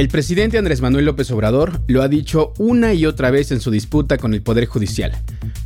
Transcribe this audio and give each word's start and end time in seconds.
El 0.00 0.08
presidente 0.08 0.56
Andrés 0.56 0.80
Manuel 0.80 1.04
López 1.04 1.30
Obrador 1.30 1.82
lo 1.86 2.00
ha 2.00 2.08
dicho 2.08 2.54
una 2.56 2.94
y 2.94 3.04
otra 3.04 3.30
vez 3.30 3.52
en 3.52 3.60
su 3.60 3.70
disputa 3.70 4.16
con 4.16 4.32
el 4.32 4.40
Poder 4.40 4.64
Judicial. 4.64 5.12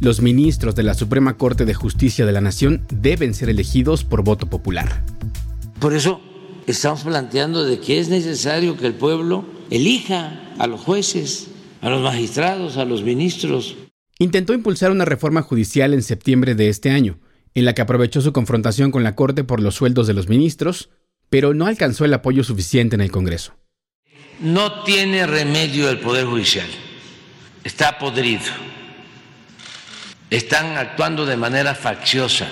Los 0.01 0.21
ministros 0.23 0.75
de 0.75 0.83
la 0.83 0.95
Suprema 0.95 1.37
Corte 1.37 1.65
de 1.65 1.73
Justicia 1.73 2.27
de 2.27 2.33
la 2.33 2.41
Nación 2.41 2.85
deben 2.93 3.33
ser 3.33 3.49
elegidos 3.49 4.03
por 4.03 4.25
voto 4.25 4.51
popular. 4.51 5.05
Por 5.79 5.95
eso 5.95 6.21
estamos 6.67 7.05
planteando 7.05 7.65
de 7.65 7.79
que 7.79 8.01
es 8.01 8.09
necesario 8.09 8.77
que 8.77 8.89
el 8.89 8.95
pueblo 8.95 9.45
elija 9.71 10.53
a 10.59 10.67
los 10.67 10.81
jueces, 10.81 11.47
a 11.81 11.89
los 11.89 12.03
magistrados, 12.03 12.77
a 12.77 12.85
los 12.85 13.05
ministros. 13.05 13.77
Intentó 14.19 14.53
impulsar 14.53 14.91
una 14.91 15.05
reforma 15.05 15.43
judicial 15.43 15.95
en 15.95 16.03
septiembre 16.03 16.57
de 16.57 16.71
este 16.71 16.91
año, 16.91 17.21
en 17.55 17.65
la 17.65 17.75
que 17.75 17.83
aprovechó 17.83 18.21
su 18.21 18.33
confrontación 18.33 18.91
con 18.91 19.05
la 19.05 19.15
Corte 19.15 19.45
por 19.45 19.61
los 19.61 19.77
sueldos 19.77 20.09
de 20.09 20.15
los 20.15 20.29
ministros, 20.29 20.91
pero 21.31 21.55
no 21.55 21.67
alcanzó 21.67 22.05
el 22.05 22.15
apoyo 22.15 22.43
suficiente 22.43 22.97
en 22.97 23.01
el 23.01 23.13
Congreso. 23.13 23.55
No 24.41 24.83
tiene 24.83 25.27
remedio 25.27 25.89
el 25.89 26.01
Poder 26.01 26.27
Judicial. 26.27 26.67
Está 27.63 27.99
podrido. 27.99 28.43
Están 30.31 30.77
actuando 30.77 31.25
de 31.25 31.37
manera 31.37 31.75
facciosa. 31.75 32.49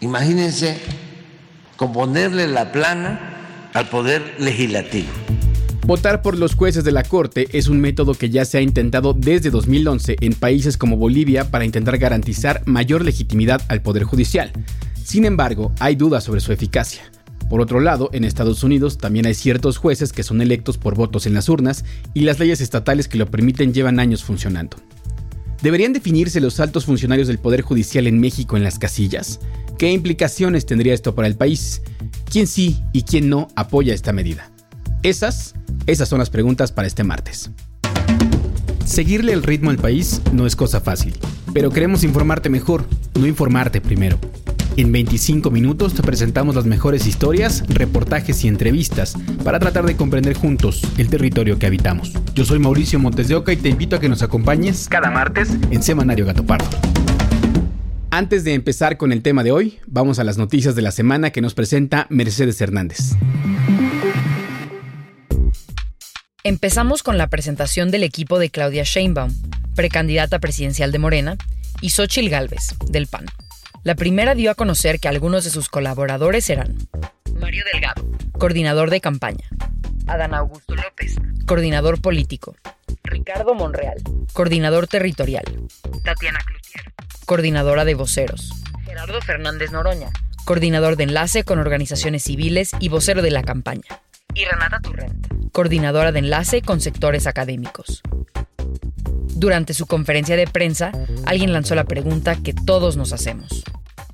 Imagínense 0.00 0.80
componerle 1.76 2.48
la 2.48 2.72
plana 2.72 3.70
al 3.72 3.88
Poder 3.88 4.36
Legislativo. 4.38 5.08
Votar 5.86 6.22
por 6.22 6.38
los 6.38 6.54
jueces 6.54 6.82
de 6.82 6.92
la 6.92 7.02
Corte 7.02 7.46
es 7.52 7.68
un 7.68 7.78
método 7.78 8.14
que 8.14 8.30
ya 8.30 8.46
se 8.46 8.56
ha 8.56 8.62
intentado 8.62 9.12
desde 9.12 9.50
2011 9.50 10.16
en 10.20 10.32
países 10.32 10.78
como 10.78 10.96
Bolivia 10.96 11.50
para 11.50 11.66
intentar 11.66 11.98
garantizar 11.98 12.62
mayor 12.64 13.04
legitimidad 13.04 13.60
al 13.68 13.82
Poder 13.82 14.04
Judicial. 14.04 14.50
Sin 15.04 15.26
embargo, 15.26 15.72
hay 15.80 15.94
dudas 15.94 16.24
sobre 16.24 16.40
su 16.40 16.52
eficacia. 16.52 17.02
Por 17.54 17.60
otro 17.60 17.78
lado, 17.78 18.10
en 18.12 18.24
Estados 18.24 18.64
Unidos 18.64 18.98
también 18.98 19.26
hay 19.26 19.34
ciertos 19.34 19.76
jueces 19.76 20.12
que 20.12 20.24
son 20.24 20.42
electos 20.42 20.76
por 20.76 20.96
votos 20.96 21.24
en 21.24 21.34
las 21.34 21.48
urnas 21.48 21.84
y 22.12 22.22
las 22.22 22.40
leyes 22.40 22.60
estatales 22.60 23.06
que 23.06 23.16
lo 23.16 23.30
permiten 23.30 23.72
llevan 23.72 24.00
años 24.00 24.24
funcionando. 24.24 24.76
¿Deberían 25.62 25.92
definirse 25.92 26.40
los 26.40 26.58
altos 26.58 26.84
funcionarios 26.84 27.28
del 27.28 27.38
Poder 27.38 27.60
Judicial 27.60 28.08
en 28.08 28.18
México 28.18 28.56
en 28.56 28.64
las 28.64 28.80
casillas? 28.80 29.38
¿Qué 29.78 29.92
implicaciones 29.92 30.66
tendría 30.66 30.94
esto 30.94 31.14
para 31.14 31.28
el 31.28 31.36
país? 31.36 31.82
¿Quién 32.28 32.48
sí 32.48 32.82
y 32.92 33.02
quién 33.02 33.28
no 33.28 33.46
apoya 33.54 33.94
esta 33.94 34.12
medida? 34.12 34.50
Esas, 35.04 35.54
esas 35.86 36.08
son 36.08 36.18
las 36.18 36.30
preguntas 36.30 36.72
para 36.72 36.88
este 36.88 37.04
martes. 37.04 37.52
Seguirle 38.84 39.32
el 39.32 39.44
ritmo 39.44 39.70
al 39.70 39.78
país 39.78 40.20
no 40.32 40.48
es 40.48 40.56
cosa 40.56 40.80
fácil, 40.80 41.14
pero 41.52 41.70
queremos 41.70 42.02
informarte 42.02 42.48
mejor, 42.48 42.84
no 43.14 43.28
informarte 43.28 43.80
primero. 43.80 44.18
En 44.76 44.90
25 44.90 45.52
minutos 45.52 45.94
te 45.94 46.02
presentamos 46.02 46.56
las 46.56 46.64
mejores 46.64 47.06
historias, 47.06 47.62
reportajes 47.68 48.42
y 48.44 48.48
entrevistas 48.48 49.14
para 49.44 49.60
tratar 49.60 49.86
de 49.86 49.96
comprender 49.96 50.34
juntos 50.34 50.82
el 50.98 51.08
territorio 51.08 51.60
que 51.60 51.66
habitamos. 51.66 52.12
Yo 52.34 52.44
soy 52.44 52.58
Mauricio 52.58 52.98
Montes 52.98 53.28
de 53.28 53.36
Oca 53.36 53.52
y 53.52 53.56
te 53.56 53.68
invito 53.68 53.94
a 53.94 54.00
que 54.00 54.08
nos 54.08 54.22
acompañes 54.22 54.88
cada 54.88 55.12
martes 55.12 55.50
en 55.70 55.80
Semanario 55.80 56.26
Gato 56.26 56.44
Pardo. 56.44 56.66
Antes 58.10 58.42
de 58.42 58.54
empezar 58.54 58.96
con 58.96 59.12
el 59.12 59.22
tema 59.22 59.44
de 59.44 59.52
hoy, 59.52 59.78
vamos 59.86 60.18
a 60.18 60.24
las 60.24 60.38
noticias 60.38 60.74
de 60.74 60.82
la 60.82 60.90
semana 60.90 61.30
que 61.30 61.40
nos 61.40 61.54
presenta 61.54 62.08
Mercedes 62.10 62.60
Hernández. 62.60 63.12
Empezamos 66.42 67.04
con 67.04 67.16
la 67.16 67.28
presentación 67.28 67.92
del 67.92 68.02
equipo 68.02 68.40
de 68.40 68.50
Claudia 68.50 68.82
Sheinbaum, 68.82 69.32
precandidata 69.76 70.40
presidencial 70.40 70.90
de 70.90 70.98
Morena, 70.98 71.36
y 71.80 71.90
Xochil 71.90 72.28
Gálvez, 72.28 72.74
del 72.88 73.06
PAN. 73.06 73.26
La 73.84 73.94
primera 73.96 74.34
dio 74.34 74.50
a 74.50 74.54
conocer 74.54 74.98
que 74.98 75.08
algunos 75.08 75.44
de 75.44 75.50
sus 75.50 75.68
colaboradores 75.68 76.48
eran 76.48 76.74
Mario 77.38 77.64
Delgado, 77.70 78.02
coordinador 78.38 78.88
de 78.88 79.02
campaña, 79.02 79.46
Adán 80.06 80.32
Augusto 80.32 80.74
López, 80.74 81.16
coordinador 81.46 82.00
político, 82.00 82.56
Ricardo 83.02 83.54
Monreal, 83.54 83.98
coordinador 84.32 84.86
territorial, 84.86 85.44
Tatiana 86.02 86.40
Cloutier, 86.46 86.94
coordinadora 87.26 87.84
de 87.84 87.94
voceros, 87.94 88.52
Gerardo 88.86 89.20
Fernández 89.20 89.70
Noroña, 89.70 90.08
coordinador 90.46 90.96
de 90.96 91.04
enlace 91.04 91.44
con 91.44 91.58
organizaciones 91.58 92.24
civiles 92.24 92.70
y 92.80 92.88
vocero 92.88 93.20
de 93.20 93.32
la 93.32 93.42
campaña, 93.42 94.00
y 94.34 94.44
Renata 94.44 94.80
Turrent, 94.80 95.50
coordinadora 95.52 96.12
de 96.12 96.18
enlace 96.18 96.62
con 96.62 96.80
sectores 96.80 97.26
académicos. 97.26 98.02
Durante 99.36 99.74
su 99.74 99.86
conferencia 99.86 100.36
de 100.36 100.46
prensa, 100.46 100.92
alguien 101.24 101.52
lanzó 101.52 101.74
la 101.74 101.84
pregunta 101.84 102.36
que 102.42 102.52
todos 102.52 102.96
nos 102.96 103.12
hacemos. 103.12 103.64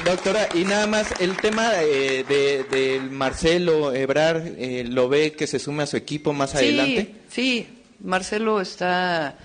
Doctora, 0.05 0.49
y 0.55 0.65
nada 0.65 0.87
más, 0.87 1.21
el 1.21 1.37
tema 1.37 1.73
eh, 1.83 2.25
de, 2.27 3.01
Marcelo 3.11 3.95
Ebrar, 3.95 4.43
eh, 4.57 4.85
¿lo 4.89 5.09
ve 5.09 5.33
que 5.33 5.47
se 5.47 5.59
sume 5.59 5.83
a 5.83 5.87
su 5.87 5.97
equipo 5.97 6.33
más 6.33 6.55
adelante? 6.55 7.15
Sí, 7.29 7.67
Marcelo 8.03 8.61
está 8.61 9.37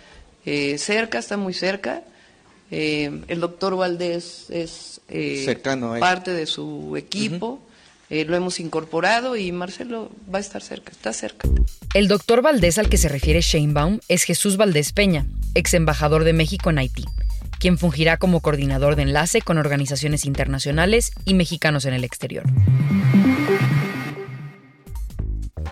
eh, 0.46 0.78
cerca, 0.78 1.20
está 1.20 1.36
muy 1.36 1.54
cerca. 1.54 2.04
el 2.72 3.40
doctor 3.40 3.76
Valdés 3.76 4.50
es 4.50 5.02
parte 6.00 6.32
de 6.32 6.46
su 6.46 6.96
equipo. 6.96 7.60
Eh, 8.10 8.26
lo 8.26 8.36
hemos 8.36 8.60
incorporado 8.60 9.36
y 9.36 9.52
Marcelo 9.52 10.12
va 10.32 10.38
a 10.38 10.42
estar 10.42 10.62
cerca, 10.62 10.92
está 10.92 11.12
cerca. 11.12 11.50
El 11.94 12.08
doctor 12.08 12.42
Valdés 12.42 12.78
al 12.78 12.90
que 12.90 12.98
se 12.98 13.10
refiere 13.10 13.42
Sheinbaum 13.42 14.00
es 14.08 14.24
Jesús 14.24 14.58
Valdés 14.58 14.92
Peña, 14.92 15.26
ex 15.56 15.74
embajador 15.74 16.24
de 16.24 16.34
México 16.34 16.70
en 16.70 16.78
Haití, 16.78 17.06
quien 17.60 17.80
fungirá 17.80 18.18
como 18.18 18.42
coordinador 18.42 18.96
de 18.96 19.04
enlace 19.04 19.42
con 19.42 19.58
organizaciones 19.58 20.26
internacionales 20.26 21.14
y 21.26 21.34
mexicanos 21.34 21.86
en 21.86 21.96
el 21.96 22.04
exterior. 22.04 22.44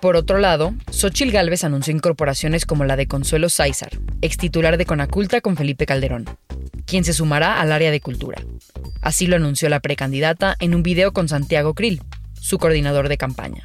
Por 0.01 0.17
otro 0.17 0.37
lado, 0.37 0.73
Xochil 0.91 1.31
Gálvez 1.31 1.63
anunció 1.63 1.93
incorporaciones 1.93 2.65
como 2.65 2.83
la 2.83 2.97
de 2.97 3.07
Consuelo 3.07 3.47
Sáizar, 3.47 3.91
ex 4.21 4.37
titular 4.37 4.77
de 4.77 4.85
Conaculta 4.85 5.39
con 5.39 5.55
Felipe 5.55 5.85
Calderón, 5.85 6.25
quien 6.85 7.05
se 7.05 7.13
sumará 7.13 7.61
al 7.61 7.71
área 7.71 7.91
de 7.91 8.01
cultura. 8.01 8.41
Así 9.01 9.27
lo 9.27 9.37
anunció 9.37 9.69
la 9.69 9.79
precandidata 9.79 10.57
en 10.59 10.75
un 10.75 10.83
video 10.83 11.13
con 11.13 11.29
Santiago 11.29 11.73
Krill, 11.73 12.01
su 12.43 12.57
coordinador 12.57 13.07
de 13.07 13.17
campaña. 13.17 13.63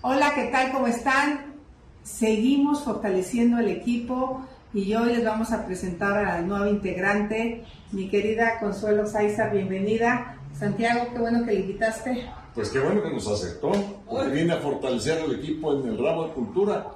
Hola, 0.00 0.32
¿qué 0.34 0.44
tal? 0.44 0.72
¿Cómo 0.72 0.86
están? 0.86 1.54
Seguimos 2.02 2.82
fortaleciendo 2.82 3.58
el 3.58 3.68
equipo 3.68 4.42
y 4.72 4.94
hoy 4.94 5.16
les 5.16 5.24
vamos 5.24 5.52
a 5.52 5.66
presentar 5.66 6.24
al 6.24 6.48
nuevo 6.48 6.66
integrante, 6.66 7.62
mi 7.92 8.08
querida 8.08 8.58
Consuelo 8.58 9.06
Saiza, 9.06 9.48
bienvenida. 9.48 10.38
Santiago, 10.58 11.08
qué 11.12 11.18
bueno 11.18 11.44
que 11.44 11.52
le 11.52 11.60
invitaste. 11.60 12.26
Pues 12.54 12.70
qué 12.70 12.78
bueno 12.80 13.02
que 13.02 13.10
nos 13.10 13.28
aceptó, 13.28 13.72
porque 14.08 14.32
viene 14.32 14.54
a 14.54 14.60
fortalecer 14.60 15.22
el 15.22 15.34
equipo 15.34 15.74
en 15.74 15.86
el 15.86 16.02
ramo 16.02 16.28
de 16.28 16.32
cultura. 16.32 16.86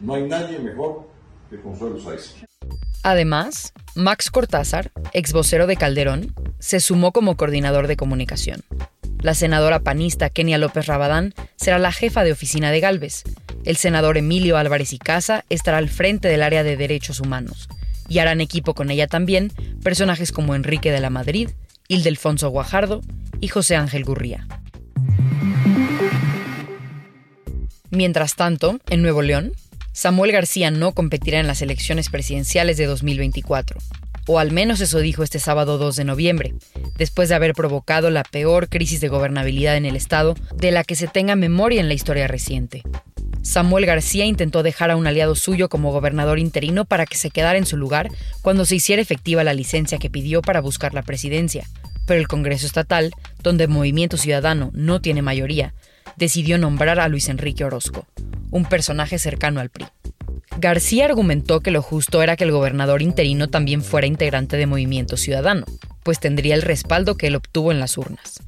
No 0.00 0.14
hay 0.14 0.26
nadie 0.26 0.58
mejor 0.58 1.06
Además, 3.02 3.72
Max 3.94 4.30
Cortázar, 4.30 4.92
ex 5.12 5.32
vocero 5.32 5.66
de 5.66 5.76
Calderón, 5.76 6.34
se 6.58 6.80
sumó 6.80 7.12
como 7.12 7.36
coordinador 7.36 7.86
de 7.86 7.96
comunicación. 7.96 8.62
La 9.20 9.34
senadora 9.34 9.80
panista 9.80 10.30
Kenia 10.30 10.58
López 10.58 10.86
Rabadán 10.86 11.34
será 11.56 11.78
la 11.78 11.92
jefa 11.92 12.24
de 12.24 12.32
oficina 12.32 12.70
de 12.70 12.80
Galvez. 12.80 13.22
El 13.64 13.76
senador 13.76 14.18
Emilio 14.18 14.58
Álvarez 14.58 14.92
y 14.92 14.98
Casa 14.98 15.44
estará 15.48 15.78
al 15.78 15.88
frente 15.88 16.28
del 16.28 16.42
área 16.42 16.62
de 16.62 16.76
derechos 16.76 17.20
humanos. 17.20 17.68
Y 18.08 18.18
harán 18.18 18.40
equipo 18.40 18.74
con 18.74 18.90
ella 18.90 19.06
también 19.06 19.50
personajes 19.82 20.30
como 20.30 20.54
Enrique 20.54 20.92
de 20.92 21.00
la 21.00 21.08
Madrid, 21.08 21.50
Ildefonso 21.88 22.50
Guajardo 22.50 23.00
y 23.40 23.48
José 23.48 23.76
Ángel 23.76 24.04
Gurría. 24.04 24.46
Mientras 27.90 28.34
tanto, 28.34 28.78
en 28.88 29.02
Nuevo 29.02 29.22
León, 29.22 29.52
Samuel 29.94 30.32
García 30.32 30.70
no 30.70 30.92
competirá 30.92 31.38
en 31.40 31.46
las 31.46 31.62
elecciones 31.62 32.10
presidenciales 32.10 32.76
de 32.76 32.86
2024 32.86 33.78
o 34.26 34.38
al 34.38 34.52
menos 34.52 34.80
eso 34.80 34.98
dijo 34.98 35.22
este 35.22 35.38
sábado 35.38 35.78
2 35.78 35.96
de 35.96 36.04
noviembre, 36.04 36.54
después 36.96 37.28
de 37.28 37.34
haber 37.34 37.52
provocado 37.52 38.10
la 38.10 38.22
peor 38.24 38.68
crisis 38.68 39.00
de 39.00 39.08
gobernabilidad 39.08 39.76
en 39.76 39.84
el 39.84 39.96
Estado 39.96 40.34
de 40.56 40.70
la 40.70 40.84
que 40.84 40.96
se 40.96 41.06
tenga 41.08 41.36
memoria 41.36 41.80
en 41.80 41.88
la 41.88 41.94
historia 41.94 42.26
reciente. 42.26 42.82
Samuel 43.42 43.84
García 43.84 44.24
intentó 44.24 44.62
dejar 44.62 44.90
a 44.90 44.96
un 44.96 45.06
aliado 45.06 45.34
suyo 45.34 45.68
como 45.68 45.92
gobernador 45.92 46.38
interino 46.38 46.86
para 46.86 47.04
que 47.04 47.18
se 47.18 47.30
quedara 47.30 47.58
en 47.58 47.66
su 47.66 47.76
lugar 47.76 48.08
cuando 48.40 48.64
se 48.64 48.76
hiciera 48.76 49.02
efectiva 49.02 49.44
la 49.44 49.52
licencia 49.52 49.98
que 49.98 50.08
pidió 50.08 50.40
para 50.40 50.62
buscar 50.62 50.94
la 50.94 51.02
presidencia, 51.02 51.68
Pero 52.06 52.20
el 52.20 52.28
Congreso 52.28 52.66
Estatal, 52.66 53.12
donde 53.42 53.66
Movimiento 53.66 54.16
Ciudadano 54.16 54.70
no 54.74 55.00
tiene 55.00 55.22
mayoría, 55.22 55.74
decidió 56.16 56.58
nombrar 56.58 57.00
a 57.00 57.08
Luis 57.08 57.28
Enrique 57.28 57.64
Orozco, 57.64 58.06
un 58.50 58.64
personaje 58.64 59.18
cercano 59.18 59.60
al 59.60 59.70
PRI. 59.70 59.86
García 60.58 61.06
argumentó 61.06 61.60
que 61.60 61.70
lo 61.70 61.82
justo 61.82 62.22
era 62.22 62.36
que 62.36 62.44
el 62.44 62.52
gobernador 62.52 63.02
interino 63.02 63.48
también 63.48 63.82
fuera 63.82 64.06
integrante 64.06 64.56
de 64.56 64.66
Movimiento 64.66 65.16
Ciudadano, 65.16 65.66
pues 66.02 66.20
tendría 66.20 66.54
el 66.54 66.62
respaldo 66.62 67.16
que 67.16 67.26
él 67.26 67.36
obtuvo 67.36 67.72
en 67.72 67.80
las 67.80 67.98
urnas. 67.98 68.40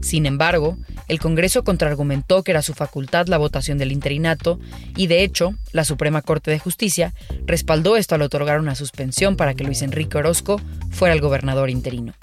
Sin 0.00 0.26
embargo, 0.26 0.76
el 1.06 1.20
Congreso 1.20 1.62
contraargumentó 1.62 2.42
que 2.42 2.50
era 2.50 2.62
su 2.62 2.74
facultad 2.74 3.28
la 3.28 3.38
votación 3.38 3.78
del 3.78 3.92
interinato 3.92 4.58
y, 4.96 5.06
de 5.06 5.22
hecho, 5.22 5.54
la 5.72 5.84
Suprema 5.84 6.22
Corte 6.22 6.50
de 6.50 6.58
Justicia 6.58 7.14
respaldó 7.46 7.96
esto 7.96 8.16
al 8.16 8.22
otorgar 8.22 8.58
una 8.58 8.74
suspensión 8.74 9.36
para 9.36 9.54
que 9.54 9.64
Luis 9.64 9.82
Enrique 9.82 10.18
Orozco 10.18 10.60
fuera 10.90 11.14
el 11.14 11.20
gobernador 11.20 11.70
interino. 11.70 12.14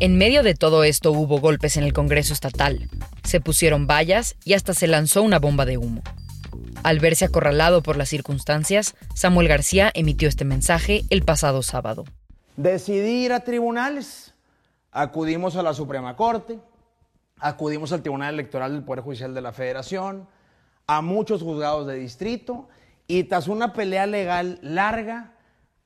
En 0.00 0.18
medio 0.18 0.42
de 0.42 0.54
todo 0.54 0.82
esto 0.82 1.12
hubo 1.12 1.38
golpes 1.38 1.76
en 1.76 1.84
el 1.84 1.92
Congreso 1.92 2.34
estatal, 2.34 2.88
se 3.26 3.40
pusieron 3.40 3.86
vallas 3.86 4.36
y 4.44 4.54
hasta 4.54 4.74
se 4.74 4.86
lanzó 4.86 5.22
una 5.22 5.38
bomba 5.38 5.64
de 5.64 5.78
humo. 5.78 6.02
Al 6.82 7.00
verse 7.00 7.24
acorralado 7.24 7.82
por 7.82 7.96
las 7.96 8.08
circunstancias, 8.08 8.94
Samuel 9.14 9.48
García 9.48 9.90
emitió 9.94 10.28
este 10.28 10.44
mensaje 10.44 11.04
el 11.10 11.22
pasado 11.22 11.62
sábado. 11.62 12.04
Decidí 12.56 13.24
ir 13.24 13.32
a 13.32 13.40
tribunales, 13.40 14.34
acudimos 14.92 15.56
a 15.56 15.62
la 15.62 15.74
Suprema 15.74 16.16
Corte, 16.16 16.58
acudimos 17.38 17.92
al 17.92 18.02
Tribunal 18.02 18.34
Electoral 18.34 18.72
del 18.72 18.84
Poder 18.84 19.02
Judicial 19.02 19.34
de 19.34 19.40
la 19.40 19.52
Federación, 19.52 20.28
a 20.86 21.02
muchos 21.02 21.42
juzgados 21.42 21.86
de 21.86 21.96
distrito 21.96 22.68
y 23.06 23.24
tras 23.24 23.48
una 23.48 23.72
pelea 23.72 24.06
legal 24.06 24.58
larga, 24.62 25.32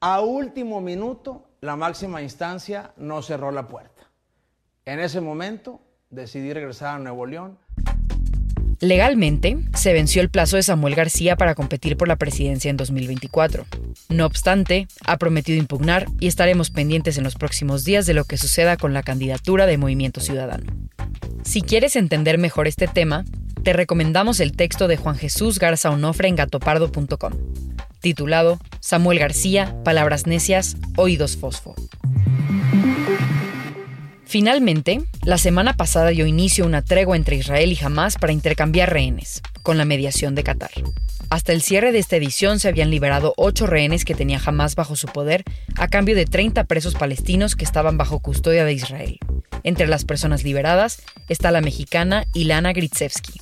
a 0.00 0.20
último 0.20 0.80
minuto, 0.80 1.48
la 1.60 1.76
máxima 1.76 2.22
instancia 2.22 2.92
no 2.96 3.22
cerró 3.22 3.50
la 3.50 3.68
puerta. 3.68 4.10
En 4.84 5.00
ese 5.00 5.20
momento 5.20 5.80
decidí 6.10 6.52
regresar 6.52 6.96
a 6.96 6.98
Nuevo 6.98 7.26
León. 7.26 7.56
Legalmente, 8.80 9.58
se 9.74 9.92
venció 9.92 10.22
el 10.22 10.30
plazo 10.30 10.56
de 10.56 10.62
Samuel 10.62 10.94
García 10.94 11.36
para 11.36 11.54
competir 11.54 11.98
por 11.98 12.08
la 12.08 12.16
presidencia 12.16 12.70
en 12.70 12.78
2024. 12.78 13.66
No 14.08 14.24
obstante, 14.24 14.88
ha 15.04 15.18
prometido 15.18 15.58
impugnar 15.58 16.06
y 16.18 16.28
estaremos 16.28 16.70
pendientes 16.70 17.18
en 17.18 17.24
los 17.24 17.34
próximos 17.34 17.84
días 17.84 18.06
de 18.06 18.14
lo 18.14 18.24
que 18.24 18.38
suceda 18.38 18.78
con 18.78 18.94
la 18.94 19.02
candidatura 19.02 19.66
de 19.66 19.76
Movimiento 19.76 20.20
Ciudadano. 20.20 20.64
Si 21.44 21.60
quieres 21.60 21.94
entender 21.94 22.38
mejor 22.38 22.68
este 22.68 22.88
tema, 22.88 23.24
te 23.62 23.74
recomendamos 23.74 24.40
el 24.40 24.52
texto 24.52 24.88
de 24.88 24.96
Juan 24.96 25.16
Jesús 25.16 25.58
Garza 25.58 25.90
Onofre 25.90 26.28
en 26.28 26.36
gatopardo.com, 26.36 27.32
titulado 28.00 28.58
Samuel 28.80 29.18
García, 29.18 29.76
Palabras 29.84 30.26
Necias, 30.26 30.78
Oídos 30.96 31.36
Fosfo. 31.36 31.74
Finalmente, 34.30 35.00
la 35.24 35.38
semana 35.38 35.72
pasada 35.72 36.10
dio 36.10 36.24
inicio 36.24 36.64
una 36.64 36.82
tregua 36.82 37.16
entre 37.16 37.34
Israel 37.34 37.72
y 37.72 37.84
Hamas 37.84 38.16
para 38.16 38.32
intercambiar 38.32 38.92
rehenes, 38.92 39.42
con 39.64 39.76
la 39.76 39.84
mediación 39.84 40.36
de 40.36 40.44
Qatar. 40.44 40.70
Hasta 41.30 41.52
el 41.52 41.62
cierre 41.62 41.90
de 41.90 41.98
esta 41.98 42.14
edición 42.14 42.60
se 42.60 42.68
habían 42.68 42.90
liberado 42.90 43.34
ocho 43.36 43.66
rehenes 43.66 44.04
que 44.04 44.14
tenía 44.14 44.40
Hamas 44.46 44.76
bajo 44.76 44.94
su 44.94 45.08
poder 45.08 45.42
a 45.74 45.88
cambio 45.88 46.14
de 46.14 46.26
30 46.26 46.62
presos 46.62 46.94
palestinos 46.94 47.56
que 47.56 47.64
estaban 47.64 47.98
bajo 47.98 48.20
custodia 48.20 48.64
de 48.64 48.72
Israel. 48.72 49.18
Entre 49.64 49.88
las 49.88 50.04
personas 50.04 50.44
liberadas 50.44 51.02
está 51.28 51.50
la 51.50 51.60
mexicana 51.60 52.24
Ilana 52.32 52.72
Gritsevsky. 52.72 53.40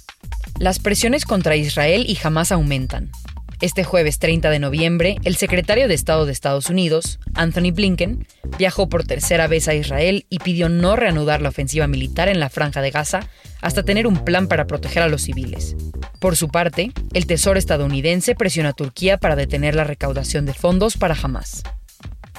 Las 0.58 0.78
presiones 0.78 1.26
contra 1.26 1.54
Israel 1.54 2.06
y 2.08 2.18
Hamas 2.24 2.50
aumentan. 2.50 3.10
Este 3.60 3.82
jueves 3.82 4.20
30 4.20 4.50
de 4.50 4.60
noviembre, 4.60 5.16
el 5.24 5.34
secretario 5.34 5.88
de 5.88 5.94
Estado 5.94 6.26
de 6.26 6.32
Estados 6.32 6.70
Unidos, 6.70 7.18
Anthony 7.34 7.72
Blinken, 7.72 8.24
viajó 8.56 8.88
por 8.88 9.02
tercera 9.02 9.48
vez 9.48 9.66
a 9.66 9.74
Israel 9.74 10.26
y 10.30 10.38
pidió 10.38 10.68
no 10.68 10.94
reanudar 10.94 11.42
la 11.42 11.48
ofensiva 11.48 11.88
militar 11.88 12.28
en 12.28 12.38
la 12.38 12.50
franja 12.50 12.82
de 12.82 12.92
Gaza 12.92 13.28
hasta 13.60 13.82
tener 13.82 14.06
un 14.06 14.22
plan 14.24 14.46
para 14.46 14.68
proteger 14.68 15.02
a 15.02 15.08
los 15.08 15.22
civiles. 15.22 15.74
Por 16.20 16.36
su 16.36 16.50
parte, 16.50 16.92
el 17.14 17.26
Tesoro 17.26 17.58
estadounidense 17.58 18.36
presionó 18.36 18.68
a 18.68 18.74
Turquía 18.74 19.18
para 19.18 19.34
detener 19.34 19.74
la 19.74 19.82
recaudación 19.82 20.46
de 20.46 20.54
fondos 20.54 20.96
para 20.96 21.16
Hamas. 21.20 21.64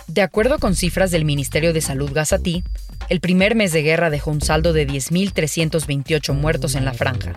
De 0.07 0.21
acuerdo 0.21 0.57
con 0.57 0.73
cifras 0.73 1.11
del 1.11 1.25
Ministerio 1.25 1.73
de 1.73 1.81
Salud 1.81 2.11
gazatí, 2.13 2.63
el 3.09 3.19
primer 3.19 3.55
mes 3.55 3.73
de 3.73 3.81
guerra 3.81 4.09
dejó 4.09 4.31
un 4.31 4.41
saldo 4.41 4.71
de 4.71 4.87
10.328 4.87 6.33
muertos 6.33 6.75
en 6.75 6.85
la 6.85 6.93
franja. 6.93 7.33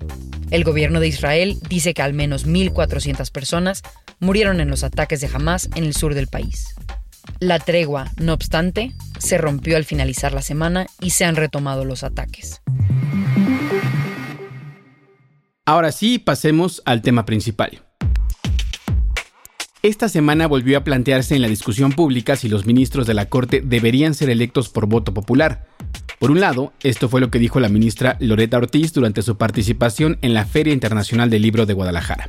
El 0.50 0.64
gobierno 0.64 1.00
de 1.00 1.08
Israel 1.08 1.58
dice 1.68 1.94
que 1.94 2.02
al 2.02 2.12
menos 2.12 2.46
1.400 2.46 3.32
personas 3.32 3.82
murieron 4.20 4.60
en 4.60 4.68
los 4.68 4.84
ataques 4.84 5.20
de 5.22 5.30
Hamas 5.32 5.70
en 5.74 5.84
el 5.84 5.94
sur 5.94 6.14
del 6.14 6.28
país. 6.28 6.74
La 7.40 7.58
tregua, 7.58 8.10
no 8.18 8.34
obstante, 8.34 8.92
se 9.18 9.38
rompió 9.38 9.76
al 9.76 9.84
finalizar 9.84 10.32
la 10.32 10.42
semana 10.42 10.86
y 11.00 11.10
se 11.10 11.24
han 11.24 11.36
retomado 11.36 11.84
los 11.84 12.04
ataques. 12.04 12.60
Ahora 15.64 15.92
sí, 15.92 16.18
pasemos 16.18 16.82
al 16.84 17.00
tema 17.02 17.24
principal. 17.24 17.82
Esta 19.84 20.08
semana 20.08 20.46
volvió 20.46 20.78
a 20.78 20.84
plantearse 20.84 21.34
en 21.34 21.42
la 21.42 21.48
discusión 21.48 21.90
pública 21.90 22.36
si 22.36 22.48
los 22.48 22.66
ministros 22.66 23.04
de 23.04 23.14
la 23.14 23.26
Corte 23.28 23.60
deberían 23.64 24.14
ser 24.14 24.30
electos 24.30 24.68
por 24.68 24.86
voto 24.86 25.12
popular. 25.12 25.66
Por 26.20 26.30
un 26.30 26.38
lado, 26.38 26.72
esto 26.84 27.08
fue 27.08 27.20
lo 27.20 27.32
que 27.32 27.40
dijo 27.40 27.58
la 27.58 27.68
ministra 27.68 28.16
Loreta 28.20 28.58
Ortiz 28.58 28.92
durante 28.92 29.22
su 29.22 29.36
participación 29.36 30.18
en 30.22 30.34
la 30.34 30.46
Feria 30.46 30.72
Internacional 30.72 31.30
del 31.30 31.42
Libro 31.42 31.66
de 31.66 31.74
Guadalajara. 31.74 32.28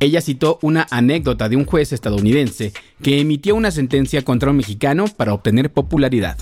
Ella 0.00 0.20
citó 0.20 0.58
una 0.60 0.88
anécdota 0.90 1.48
de 1.48 1.54
un 1.54 1.66
juez 1.66 1.92
estadounidense 1.92 2.72
que 3.00 3.20
emitió 3.20 3.54
una 3.54 3.70
sentencia 3.70 4.24
contra 4.24 4.50
un 4.50 4.56
mexicano 4.56 5.04
para 5.06 5.34
obtener 5.34 5.72
popularidad. 5.72 6.36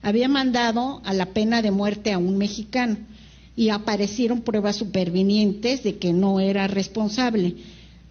Había 0.00 0.28
mandado 0.28 1.02
a 1.04 1.12
la 1.12 1.26
pena 1.26 1.60
de 1.60 1.72
muerte 1.72 2.12
a 2.12 2.18
un 2.18 2.38
mexicano 2.38 2.98
y 3.56 3.70
aparecieron 3.70 4.42
pruebas 4.42 4.76
supervinientes 4.76 5.82
de 5.82 5.98
que 5.98 6.12
no 6.12 6.38
era 6.38 6.68
responsable 6.68 7.56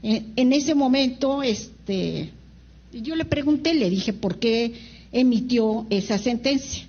en, 0.03 0.53
ese 0.53 0.75
momento, 0.75 1.43
este, 1.43 2.31
yo 2.93 3.15
le 3.15 3.25
pregunté, 3.25 3.73
le 3.73 3.89
dije 3.89 4.13
por 4.13 4.39
qué 4.39 4.73
emitió 5.11 5.85
esa 5.89 6.17
sentencia. 6.17 6.87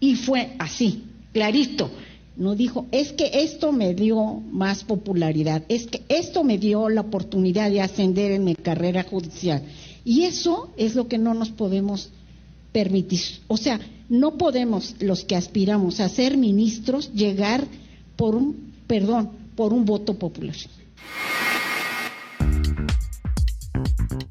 Y 0.00 0.16
fue 0.16 0.54
así, 0.58 1.04
clarito. 1.32 1.90
No 2.36 2.56
dijo, 2.56 2.86
es 2.90 3.12
que 3.12 3.30
esto 3.32 3.70
me 3.70 3.94
dio 3.94 4.42
más 4.50 4.82
popularidad, 4.82 5.62
es 5.68 5.86
que 5.86 6.02
esto 6.08 6.42
me 6.42 6.58
dio 6.58 6.88
la 6.88 7.02
oportunidad 7.02 7.70
de 7.70 7.80
ascender 7.80 8.32
en 8.32 8.44
mi 8.44 8.56
carrera 8.56 9.04
judicial. 9.04 9.62
Y 10.04 10.24
eso 10.24 10.70
es 10.76 10.96
lo 10.96 11.06
que 11.06 11.16
no 11.16 11.32
nos 11.34 11.50
podemos 11.50 12.10
permitir. 12.72 13.20
O 13.46 13.56
sea, 13.56 13.78
no 14.08 14.36
podemos 14.36 14.96
los 15.00 15.24
que 15.24 15.36
aspiramos 15.36 16.00
a 16.00 16.08
ser 16.08 16.36
ministros 16.36 17.12
llegar 17.14 17.64
por 18.16 18.34
un, 18.34 18.72
perdón, 18.86 19.30
por 19.54 19.72
un 19.72 19.84
voto 19.84 20.14
popular. 20.14 20.56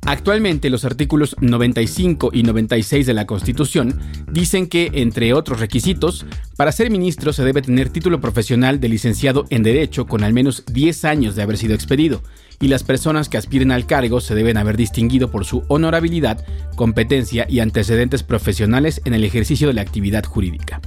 Actualmente 0.06 0.70
los 0.70 0.84
artículos 0.84 1.36
95 1.40 2.32
y 2.34 2.44
96 2.44 3.06
de 3.06 3.14
la 3.14 3.26
Constitución 3.26 4.00
dicen 4.30 4.68
que, 4.68 4.92
entre 4.96 5.34
otros 5.34 5.62
requisitos, 5.62 6.26
para 6.58 6.74
ser 6.74 6.90
ministro 6.90 7.32
se 7.32 7.44
debe 7.44 7.62
tener 7.62 7.90
título 7.90 8.20
profesional 8.20 8.82
de 8.82 8.90
licenciado 8.90 9.46
en 9.50 9.64
Derecho 9.64 10.06
con 10.06 10.24
al 10.24 10.34
menos 10.34 10.66
10 10.72 11.06
años 11.06 11.36
de 11.36 11.44
haber 11.44 11.58
sido 11.58 11.74
expedido, 11.74 12.22
y 12.60 12.68
las 12.68 12.84
personas 12.84 13.30
que 13.30 13.38
aspiren 13.38 13.72
al 13.72 13.86
cargo 13.86 14.20
se 14.20 14.36
deben 14.36 14.58
haber 14.58 14.76
distinguido 14.76 15.32
por 15.32 15.46
su 15.46 15.64
honorabilidad, 15.70 16.46
competencia 16.76 17.46
y 17.50 17.62
antecedentes 17.62 18.24
profesionales 18.24 19.02
en 19.06 19.14
el 19.14 19.24
ejercicio 19.24 19.68
de 19.68 19.74
la 19.74 19.82
actividad 19.82 20.26
jurídica. 20.26 20.82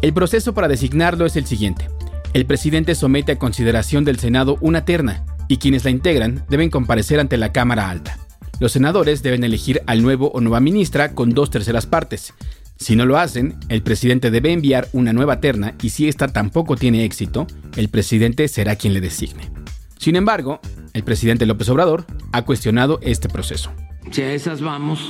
El 0.00 0.12
proceso 0.12 0.54
para 0.54 0.68
designarlo 0.68 1.26
es 1.26 1.34
el 1.34 1.46
siguiente. 1.46 1.88
El 2.34 2.46
presidente 2.46 2.94
somete 2.94 3.32
a 3.32 3.38
consideración 3.38 4.04
del 4.04 4.20
Senado 4.20 4.58
una 4.60 4.84
terna, 4.84 5.24
y 5.48 5.58
quienes 5.58 5.84
la 5.84 5.90
integran 5.90 6.44
deben 6.48 6.70
comparecer 6.70 7.20
ante 7.20 7.36
la 7.36 7.52
Cámara 7.52 7.90
Alta. 7.90 8.23
Los 8.60 8.72
senadores 8.72 9.22
deben 9.22 9.44
elegir 9.44 9.82
al 9.86 10.02
nuevo 10.02 10.30
o 10.32 10.40
nueva 10.40 10.60
ministra 10.60 11.14
con 11.14 11.30
dos 11.30 11.50
terceras 11.50 11.86
partes. 11.86 12.34
Si 12.78 12.96
no 12.96 13.06
lo 13.06 13.18
hacen, 13.18 13.56
el 13.68 13.82
presidente 13.82 14.30
debe 14.30 14.52
enviar 14.52 14.88
una 14.92 15.12
nueva 15.12 15.40
terna 15.40 15.74
y 15.82 15.90
si 15.90 16.08
esta 16.08 16.28
tampoco 16.28 16.76
tiene 16.76 17.04
éxito, 17.04 17.46
el 17.76 17.88
presidente 17.88 18.48
será 18.48 18.76
quien 18.76 18.94
le 18.94 19.00
designe. 19.00 19.50
Sin 19.98 20.16
embargo, 20.16 20.60
el 20.92 21.02
presidente 21.02 21.46
López 21.46 21.68
Obrador 21.68 22.04
ha 22.32 22.42
cuestionado 22.42 22.98
este 23.02 23.28
proceso. 23.28 23.72
Si 24.10 24.22
a 24.22 24.32
esas 24.32 24.60
vamos, 24.60 25.00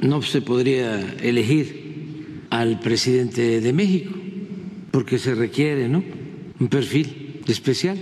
no 0.00 0.22
se 0.22 0.40
podría 0.40 1.00
elegir 1.22 2.46
al 2.50 2.80
presidente 2.80 3.60
de 3.60 3.72
México, 3.72 4.14
porque 4.90 5.18
se 5.18 5.34
requiere 5.34 5.88
¿no? 5.88 6.02
un 6.60 6.68
perfil 6.68 7.40
especial 7.46 7.98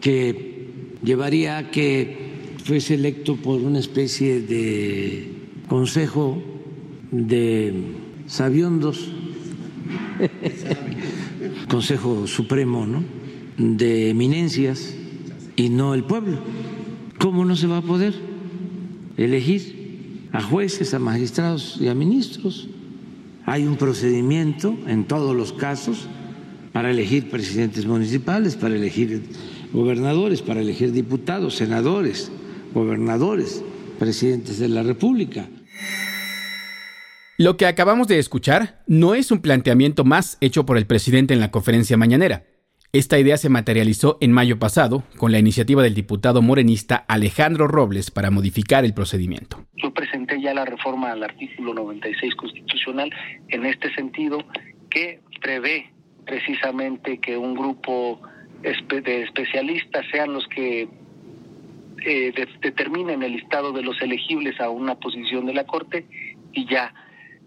que 0.00 0.96
llevaría 1.02 1.58
a 1.58 1.70
que 1.70 2.25
fuese 2.66 2.94
electo 2.94 3.36
por 3.36 3.60
una 3.60 3.78
especie 3.78 4.40
de 4.40 5.30
consejo 5.68 6.42
de 7.12 7.72
sabiondos, 8.26 9.08
consejo 11.68 12.26
supremo, 12.26 12.84
¿no? 12.84 13.04
De 13.56 14.10
eminencias 14.10 14.96
y 15.54 15.68
no 15.68 15.94
el 15.94 16.02
pueblo. 16.02 16.38
¿Cómo 17.20 17.44
no 17.44 17.54
se 17.54 17.68
va 17.68 17.78
a 17.78 17.82
poder 17.82 18.14
elegir 19.16 20.26
a 20.32 20.42
jueces, 20.42 20.92
a 20.92 20.98
magistrados 20.98 21.78
y 21.80 21.86
a 21.86 21.94
ministros 21.94 22.68
hay 23.44 23.64
un 23.64 23.76
procedimiento 23.76 24.76
en 24.88 25.04
todos 25.04 25.36
los 25.36 25.52
casos 25.52 26.08
para 26.72 26.90
elegir 26.90 27.30
presidentes 27.30 27.86
municipales, 27.86 28.56
para 28.56 28.74
elegir 28.74 29.22
gobernadores, 29.72 30.42
para 30.42 30.60
elegir 30.60 30.90
diputados, 30.90 31.54
senadores, 31.54 32.32
gobernadores, 32.76 33.64
presidentes 33.98 34.58
de 34.58 34.68
la 34.68 34.82
República. 34.82 35.48
Lo 37.38 37.56
que 37.56 37.64
acabamos 37.64 38.06
de 38.06 38.18
escuchar 38.18 38.82
no 38.86 39.14
es 39.14 39.30
un 39.30 39.40
planteamiento 39.40 40.04
más 40.04 40.36
hecho 40.42 40.66
por 40.66 40.76
el 40.76 40.86
presidente 40.86 41.32
en 41.32 41.40
la 41.40 41.50
conferencia 41.50 41.96
mañanera. 41.96 42.44
Esta 42.92 43.18
idea 43.18 43.38
se 43.38 43.48
materializó 43.48 44.18
en 44.20 44.30
mayo 44.30 44.58
pasado 44.58 45.04
con 45.16 45.32
la 45.32 45.38
iniciativa 45.38 45.82
del 45.82 45.94
diputado 45.94 46.42
morenista 46.42 46.96
Alejandro 46.96 47.66
Robles 47.66 48.10
para 48.10 48.30
modificar 48.30 48.84
el 48.84 48.92
procedimiento. 48.92 49.64
Yo 49.76 49.92
presenté 49.94 50.40
ya 50.42 50.52
la 50.52 50.66
reforma 50.66 51.12
al 51.12 51.22
artículo 51.22 51.72
96 51.72 52.34
constitucional 52.34 53.10
en 53.48 53.64
este 53.64 53.92
sentido 53.94 54.38
que 54.90 55.20
prevé 55.40 55.92
precisamente 56.26 57.18
que 57.20 57.38
un 57.38 57.54
grupo 57.54 58.20
de 58.62 59.22
especialistas 59.22 60.04
sean 60.12 60.32
los 60.32 60.46
que 60.48 60.88
eh, 62.04 62.32
determinen 62.60 63.22
el 63.22 63.32
listado 63.32 63.72
de 63.72 63.82
los 63.82 64.00
elegibles 64.02 64.60
a 64.60 64.70
una 64.70 64.96
posición 64.96 65.46
de 65.46 65.54
la 65.54 65.64
Corte 65.64 66.06
y 66.52 66.66
ya 66.66 66.92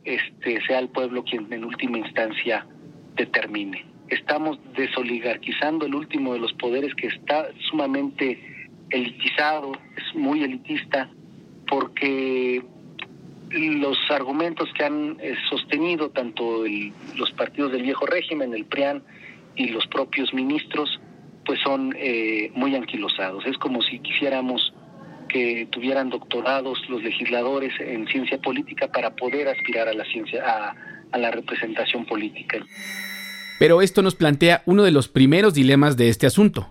este 0.03 0.62
sea 0.65 0.79
el 0.79 0.89
pueblo 0.89 1.24
quien 1.24 1.51
en 1.51 1.65
última 1.65 1.98
instancia 1.98 2.65
determine. 3.15 3.86
Estamos 4.08 4.60
desoligarquizando 4.75 5.86
el 5.86 5.94
último 5.94 6.34
de 6.34 6.39
los 6.39 6.53
poderes 6.53 6.96
que 6.96 7.08
está 7.08 7.50
sumamente 7.70 8.39
elitizado, 8.89 9.74
es 9.96 10.15
muy 10.15 10.44
elitista, 10.44 11.10
porque 11.68 12.63
los 13.51 13.98
argumentos 14.10 14.70
que 14.74 14.84
han 14.84 15.18
eh, 15.20 15.36
sostenido 15.50 16.10
tanto 16.10 16.63
los 17.15 17.32
partidos 17.32 17.72
del 17.72 17.84
viejo 17.84 18.06
régimen, 18.06 18.53
el 18.53 18.65
PRIAN 18.65 19.03
y 19.56 19.68
los 19.68 19.86
propios 19.88 20.34
ministros, 20.34 21.00
pues 21.50 21.62
son 21.63 21.96
eh, 21.98 22.51
muy 22.53 22.75
anquilosados. 22.75 23.44
Es 23.48 23.58
como 23.58 23.82
si 23.82 23.98
quisiéramos 23.98 24.72
que 25.27 25.68
tuvieran 25.72 26.12
doctorados 26.12 26.77
los 26.89 27.01
legisladores 27.01 27.74
en 27.79 28.06
ciencia 28.06 28.38
política 28.38 28.88
para 28.91 29.15
poder 29.15 29.48
aspirar 29.48 29.88
a 29.88 29.94
la 29.96 30.06
ciencia, 30.06 30.75
a 31.12 31.18
la 31.18 31.32
representación 31.32 32.06
política. 32.06 32.60
Pero 33.58 33.82
esto 33.82 34.03
nos 34.03 34.13
plantea 34.13 34.62
uno 34.68 34.84
de 34.84 34.91
los 34.91 35.08
primeros 35.08 35.56
dilemas 35.56 35.98
de 35.98 36.10
este 36.10 36.27
asunto. 36.27 36.70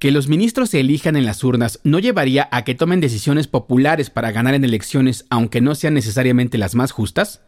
Que 0.00 0.10
los 0.10 0.26
ministros 0.26 0.70
se 0.70 0.80
elijan 0.80 1.14
en 1.14 1.24
las 1.24 1.44
urnas 1.44 1.78
no 1.84 2.00
llevaría 2.00 2.48
a 2.50 2.64
que 2.64 2.74
tomen 2.74 3.00
decisiones 3.00 3.46
populares 3.46 4.10
para 4.10 4.32
ganar 4.32 4.54
en 4.54 4.64
elecciones 4.64 5.26
aunque 5.30 5.60
no 5.60 5.76
sean 5.76 5.94
necesariamente 5.94 6.58
las 6.58 6.74
más 6.74 6.90
justas? 6.90 7.40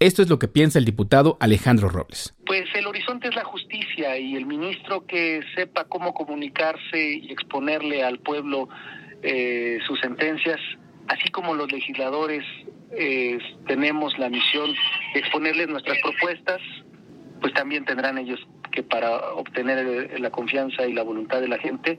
Esto 0.00 0.22
es 0.22 0.28
lo 0.28 0.38
que 0.38 0.46
piensa 0.46 0.78
el 0.78 0.84
diputado 0.84 1.36
Alejandro 1.40 1.88
Robles. 1.88 2.34
Pues 2.46 2.64
el 2.74 2.86
horizonte 2.86 3.28
es 3.28 3.34
la 3.34 3.44
justicia 3.44 4.16
y 4.16 4.36
el 4.36 4.46
ministro 4.46 5.04
que 5.06 5.40
sepa 5.56 5.84
cómo 5.84 6.14
comunicarse 6.14 7.14
y 7.14 7.32
exponerle 7.32 8.04
al 8.04 8.20
pueblo 8.20 8.68
eh, 9.22 9.78
sus 9.86 9.98
sentencias, 10.00 10.60
así 11.08 11.28
como 11.30 11.54
los 11.54 11.72
legisladores 11.72 12.44
eh, 12.92 13.38
tenemos 13.66 14.16
la 14.18 14.28
misión 14.28 14.72
de 15.14 15.20
exponerles 15.20 15.68
nuestras 15.68 15.98
propuestas, 16.00 16.60
pues 17.40 17.52
también 17.54 17.84
tendrán 17.84 18.18
ellos 18.18 18.38
que 18.70 18.82
para 18.82 19.32
obtener 19.32 19.78
eh, 19.78 20.18
la 20.20 20.30
confianza 20.30 20.86
y 20.86 20.92
la 20.92 21.02
voluntad 21.02 21.40
de 21.40 21.48
la 21.48 21.58
gente, 21.58 21.98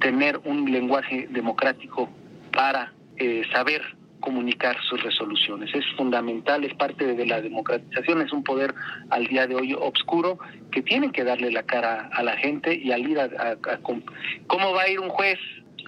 tener 0.00 0.40
un 0.44 0.70
lenguaje 0.70 1.26
democrático 1.30 2.08
para 2.52 2.92
eh, 3.16 3.42
saber 3.52 3.82
comunicar 4.20 4.76
sus 4.82 5.02
resoluciones. 5.02 5.74
Es 5.74 5.84
fundamental, 5.96 6.64
es 6.64 6.74
parte 6.74 7.14
de 7.14 7.26
la 7.26 7.40
democratización, 7.40 8.22
es 8.22 8.32
un 8.32 8.44
poder 8.44 8.74
al 9.10 9.26
día 9.26 9.46
de 9.46 9.54
hoy 9.54 9.74
obscuro 9.74 10.38
que 10.70 10.82
tienen 10.82 11.10
que 11.10 11.24
darle 11.24 11.50
la 11.50 11.62
cara 11.62 12.10
a 12.12 12.22
la 12.22 12.36
gente 12.36 12.74
y 12.74 12.92
al 12.92 13.08
ir 13.08 13.18
a, 13.18 13.56
cómo 14.46 14.72
va 14.72 14.82
a 14.82 14.88
ir 14.88 15.00
un 15.00 15.08
juez 15.08 15.38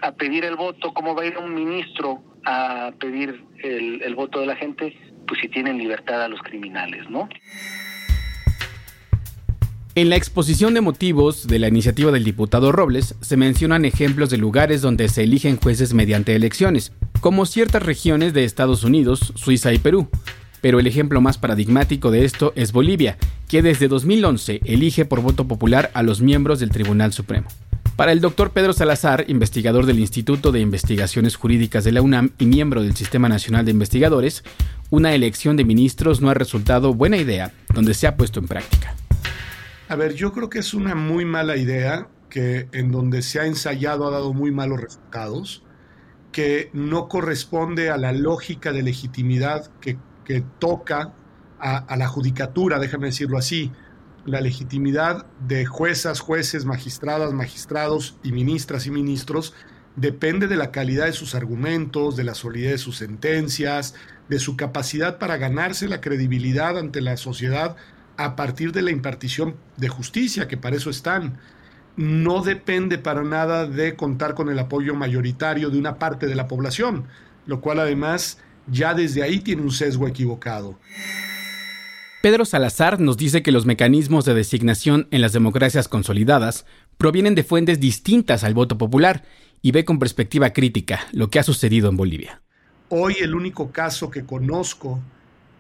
a 0.03 0.13
pedir 0.13 0.45
el 0.45 0.57
voto, 0.57 0.93
cómo 0.93 1.15
va 1.15 1.23
a 1.23 1.27
ir 1.27 1.39
un 1.39 1.55
ministro 1.55 2.23
a 2.45 2.93
pedir 2.99 3.45
el, 3.63 4.03
el 4.03 4.15
voto 4.15 4.41
de 4.41 4.47
la 4.47 4.57
gente, 4.57 4.97
pues 5.29 5.41
si 5.41 5.49
tienen 5.49 5.79
libertad 5.79 6.23
a 6.23 6.29
los 6.29 6.41
criminales, 6.41 7.09
¿no? 7.09 7.29
En 9.95 10.09
la 10.09 10.17
exposición 10.17 10.73
de 10.73 10.81
motivos 10.81 11.47
de 11.47 11.59
la 11.59 11.69
iniciativa 11.69 12.11
del 12.11 12.25
diputado 12.25 12.73
Robles 12.73 13.15
se 13.21 13.37
mencionan 13.37 13.85
ejemplos 13.85 14.31
de 14.31 14.39
lugares 14.39 14.81
donde 14.81 15.07
se 15.11 15.23
eligen 15.23 15.59
jueces 15.59 15.93
mediante 15.93 16.35
elecciones, 16.35 16.93
como 17.21 17.45
ciertas 17.45 17.83
regiones 17.83 18.33
de 18.33 18.45
Estados 18.45 18.85
Unidos, 18.85 19.35
Suiza 19.37 19.71
y 19.75 19.79
Perú. 19.79 20.09
Pero 20.63 20.81
el 20.81 20.87
ejemplo 20.87 21.21
más 21.21 21.37
paradigmático 21.37 22.11
de 22.11 22.25
esto 22.25 22.55
es 22.57 22.73
Bolivia, 22.73 23.19
que 23.49 23.61
desde 23.61 23.87
2011 23.87 24.63
elige 24.65 25.05
por 25.05 25.21
voto 25.21 25.47
popular 25.47 25.91
a 25.93 26.03
los 26.03 26.23
miembros 26.23 26.61
del 26.61 26.71
Tribunal 26.71 27.13
Supremo. 27.13 27.49
Para 27.95 28.13
el 28.13 28.23
doctor 28.23 28.53
Pedro 28.53 28.73
Salazar, 28.73 29.27
investigador 29.29 29.85
del 29.85 29.99
Instituto 29.99 30.53
de 30.53 30.61
Investigaciones 30.61 31.37
Jurídicas 31.37 31.85
de 31.85 31.93
la 31.93 32.01
UNAM 32.01 32.31
y 32.39 32.47
miembro 32.47 32.83
del 32.83 32.97
Sistema 32.97 33.29
Nacional 33.29 33.67
de 33.67 33.73
Investigadores, 33.73 34.43
una 34.89 35.15
elección 35.15 35.59
de 35.59 35.67
ministros 35.67 36.23
no 36.23 36.31
ha 36.31 36.35
resultado 36.35 36.95
buena 36.95 37.19
idea 37.19 37.53
donde 37.75 37.93
se 37.93 38.07
ha 38.07 38.17
puesto 38.17 38.41
en 38.41 38.49
práctica. 38.49 38.95
A 39.93 39.95
ver, 39.95 40.15
yo 40.15 40.33
creo 40.33 40.49
que 40.49 40.61
es 40.61 40.73
una 40.73 40.95
muy 40.95 41.27
mala 41.27 41.55
idea 41.59 42.09
que 42.31 42.67
en 42.73 42.91
donde 42.91 43.21
se 43.21 43.41
ha 43.41 43.45
ensayado 43.45 44.09
ha 44.09 44.11
dado 44.11 44.33
muy 44.33 44.51
malos 44.51 44.81
resultados, 44.81 45.65
que 46.33 46.71
no 46.73 47.09
corresponde 47.09 47.91
a 47.91 47.99
la 47.99 48.13
lógica 48.13 48.73
de 48.73 48.83
legitimidad 48.83 49.71
que, 49.83 49.99
toca 50.59 51.13
a, 51.61 51.77
a, 51.77 51.97
la 51.99 52.09
judicatura, 52.09 52.79
déjame 52.79 53.09
decirlo 53.09 53.37
así, 53.37 53.71
la 54.25 54.41
legitimidad 54.41 55.27
de 55.47 55.67
juezas, 55.67 56.21
jueces, 56.21 56.65
magistradas, 56.65 57.35
magistrados 57.35 58.17
y 58.23 58.33
ministras 58.33 58.87
y 58.87 58.91
ministros 58.91 59.53
depende 59.97 60.47
de 60.47 60.57
la 60.57 60.71
calidad 60.71 61.05
de 61.05 61.13
sus 61.13 61.35
argumentos, 61.35 62.17
de 62.17 62.25
la 62.25 62.35
solidez 62.35 62.71
de 62.71 62.79
sus 62.79 62.97
sentencias, 62.97 63.95
de 64.31 64.39
su 64.39 64.57
capacidad 64.57 65.19
para 65.19 65.37
ganarse 65.37 65.87
la 65.87 66.01
credibilidad 66.01 66.79
ante 66.79 67.03
la 67.03 67.19
sociedad 67.19 67.77
a 68.25 68.37
partir 68.37 68.73
de 68.73 68.83
la 68.83 68.91
impartición 68.91 69.57
de 69.77 69.89
justicia, 69.89 70.49
que 70.49 70.57
para 70.57 70.77
eso 70.77 70.91
están. 70.91 71.39
No 71.97 72.43
depende 72.43 72.99
para 72.99 73.23
nada 73.23 73.67
de 73.67 73.97
contar 73.97 74.35
con 74.35 74.49
el 74.49 74.59
apoyo 74.59 74.95
mayoritario 74.95 75.71
de 75.71 75.79
una 75.79 75.99
parte 75.99 76.27
de 76.27 76.35
la 76.35 76.49
población, 76.49 77.05
lo 77.47 77.61
cual 77.61 77.81
además 77.81 78.39
ya 78.67 78.95
desde 78.95 79.23
ahí 79.23 79.41
tiene 79.41 79.63
un 79.63 79.73
sesgo 79.73 80.09
equivocado. 80.09 80.79
Pedro 82.23 82.45
Salazar 82.45 83.01
nos 83.01 83.17
dice 83.17 83.43
que 83.43 83.51
los 83.51 83.67
mecanismos 83.67 84.25
de 84.25 84.35
designación 84.35 85.09
en 85.11 85.21
las 85.21 85.33
democracias 85.33 85.89
consolidadas 85.89 86.65
provienen 86.97 87.35
de 87.35 87.43
fuentes 87.43 87.81
distintas 87.81 88.45
al 88.45 88.55
voto 88.55 88.79
popular 88.79 89.25
y 89.61 89.73
ve 89.73 89.85
con 89.85 89.99
perspectiva 89.99 90.53
crítica 90.53 91.01
lo 91.13 91.31
que 91.31 91.41
ha 91.41 91.43
sucedido 91.43 91.89
en 91.89 91.97
Bolivia. 91.97 92.41
Hoy 92.91 93.17
el 93.21 93.35
único 93.35 93.73
caso 93.73 94.11
que 94.11 94.25
conozco 94.25 95.01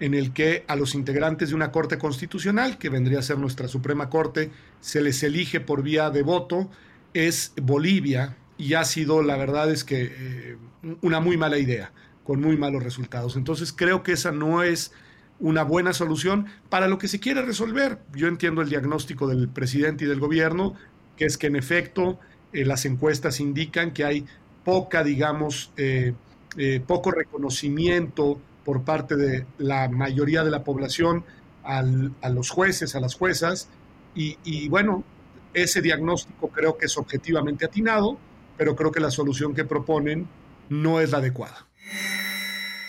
en 0.03 0.15
el 0.15 0.33
que 0.33 0.65
a 0.67 0.75
los 0.75 0.97
integrantes 0.97 1.51
de 1.51 1.55
una 1.55 1.71
Corte 1.71 1.97
Constitucional, 1.97 2.77
que 2.77 2.89
vendría 2.89 3.21
a 3.21 3.23
ser 3.23 3.39
nuestra 3.39 3.69
Suprema 3.69 4.11
Corte, 4.11 4.51
se 4.81 5.01
les 5.01 5.23
elige 5.23 5.61
por 5.61 5.85
vía 5.85 6.11
de 6.11 6.23
voto, 6.23 6.69
es 7.15 7.53
Bolivia, 7.63 8.37
y 8.59 8.75
ha 8.75 8.85
sido, 8.85 9.23
la 9.23 9.37
verdad 9.37 9.71
es 9.71 9.85
que, 9.85 10.13
eh, 10.13 10.57
una 11.03 11.21
muy 11.21 11.37
mala 11.37 11.57
idea, 11.57 11.93
con 12.25 12.41
muy 12.41 12.57
malos 12.57 12.83
resultados. 12.83 13.37
Entonces 13.37 13.73
creo 13.73 14.03
que 14.03 14.11
esa 14.11 14.33
no 14.33 14.65
es 14.65 14.91
una 15.39 15.63
buena 15.63 15.93
solución 15.93 16.47
para 16.69 16.89
lo 16.89 16.99
que 16.99 17.07
se 17.07 17.21
quiere 17.21 17.43
resolver. 17.43 18.01
Yo 18.13 18.27
entiendo 18.27 18.61
el 18.61 18.71
diagnóstico 18.71 19.29
del 19.29 19.49
presidente 19.49 20.05
y 20.05 20.09
del 20.09 20.19
gobierno, 20.19 20.75
que 21.17 21.27
es 21.27 21.39
que 21.39 21.47
en 21.47 21.55
efecto 21.55 22.19
eh, 22.53 22.65
las 22.65 22.87
encuestas 22.87 23.39
indican 23.39 23.93
que 23.93 24.05
hay 24.05 24.27
poca, 24.65 25.05
digamos, 25.05 25.71
eh, 25.77 26.13
poco 26.89 27.13
reconocimiento 27.13 28.41
por 28.65 28.83
parte 28.83 29.17
de 29.17 29.47
la 29.59 29.89
mayoría 29.89 30.45
de 30.45 30.51
la 30.51 30.65
población 30.65 31.25
a 31.65 31.83
los 32.31 32.51
jueces, 32.51 32.95
a 32.95 33.01
las 33.01 33.15
juezas, 33.15 33.69
y, 34.15 34.69
bueno, 34.69 35.05
ese 35.55 35.81
diagnóstico 35.81 36.49
creo 36.49 36.77
que 36.77 36.87
es 36.87 36.97
objetivamente 36.97 37.65
atinado, 37.65 38.19
pero 38.57 38.77
creo 38.77 38.93
que 38.93 39.01
la 39.01 39.11
solución 39.11 39.55
que 39.55 39.65
proponen 39.65 40.27
no 40.69 41.01
es 41.01 41.11
la 41.11 41.19
adecuada. 41.19 41.67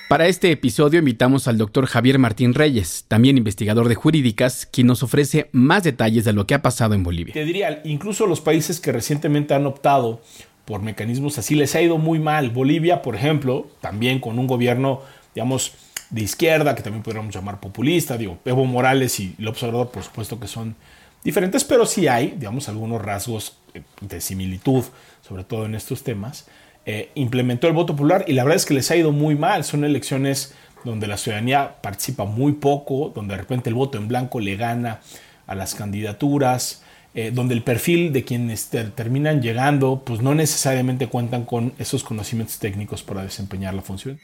Para 0.10 0.28
este 0.28 0.52
episodio 0.52 1.00
invitamos 1.00 1.48
al 1.48 1.58
doctor 1.58 1.88
Javier 1.88 2.20
Martín 2.20 2.54
Reyes, 2.54 3.06
también 3.08 3.38
investigador 3.38 3.90
de 3.90 3.96
jurídicas, 3.96 4.68
quien 4.72 4.86
nos 4.88 5.02
ofrece 5.02 5.50
más 5.54 5.84
detalles 5.84 6.24
de 6.24 6.34
lo 6.34 6.46
que 6.46 6.54
ha 6.54 6.62
pasado 6.62 6.94
en 6.94 7.04
Bolivia. 7.04 7.34
Te 7.34 7.46
diría, 7.46 7.82
incluso 7.84 8.28
los 8.28 8.40
países 8.40 8.80
que 8.80 8.92
recientemente 8.92 9.56
han 9.56 9.66
optado 9.66 10.22
por 10.66 10.82
mecanismos 10.82 11.38
así 11.40 11.56
les 11.56 11.74
ha 11.76 11.82
ido 11.82 11.98
muy 11.98 12.20
mal. 12.20 12.52
Bolivia, 12.52 13.02
por 13.02 13.16
ejemplo, 13.16 13.68
también 13.82 14.20
con 14.20 14.38
un 14.40 14.48
gobierno 14.48 15.02
digamos, 15.34 15.74
de 16.10 16.22
izquierda, 16.22 16.76
que 16.76 16.84
también 16.84 17.04
podríamos 17.04 17.34
llamar 17.34 17.60
populista, 17.60 18.18
digo, 18.18 18.38
Evo 18.46 18.66
Morales 18.66 19.20
y 19.20 19.36
el 19.40 19.48
observador, 19.48 19.90
por 19.90 20.04
supuesto 20.04 20.40
que 20.40 20.48
son 20.48 20.76
diferentes, 21.24 21.64
pero 21.64 21.86
sí 21.86 22.08
hay, 22.08 22.36
digamos, 22.38 22.70
algunos 22.70 23.02
rasgos 23.02 23.58
eh, 23.74 23.82
de 24.02 24.22
similitud, 24.22 24.84
sobre 25.28 25.44
todo 25.44 25.66
en 25.66 25.76
estos 25.76 26.04
temas. 26.04 26.48
Eh, 26.86 27.12
implementó 27.16 27.68
el 27.68 27.74
voto 27.74 27.96
popular 27.96 28.26
y 28.28 28.34
la 28.34 28.44
verdad 28.44 28.58
es 28.58 28.66
que 28.66 28.74
les 28.74 28.92
ha 28.92 28.96
ido 28.96 29.12
muy 29.12 29.36
mal. 29.36 29.64
Son 29.64 29.84
elecciones 29.84 30.54
donde 30.84 31.08
la 31.08 31.18
ciudadanía 31.18 31.78
participa 31.82 32.26
muy 32.26 32.54
poco, 32.54 33.12
donde 33.16 33.36
de 33.36 33.42
repente 33.42 33.70
el 33.70 33.76
voto 33.76 33.98
en 33.98 34.08
blanco 34.08 34.40
le 34.40 34.56
gana 34.58 35.00
a 35.48 35.56
las 35.56 35.76
candidaturas, 35.76 36.84
eh, 37.16 37.32
donde 37.34 37.54
el 37.54 37.64
perfil 37.64 38.12
de 38.12 38.24
quienes 38.24 38.70
terminan 38.70 39.42
llegando, 39.42 40.04
pues 40.06 40.22
no 40.22 40.36
necesariamente 40.36 41.08
cuentan 41.08 41.46
con 41.46 41.74
esos 41.80 42.04
conocimientos 42.04 42.60
técnicos 42.60 43.02
para 43.02 43.24
desempeñar 43.24 43.74
la 43.74 43.82
función. 43.82 44.20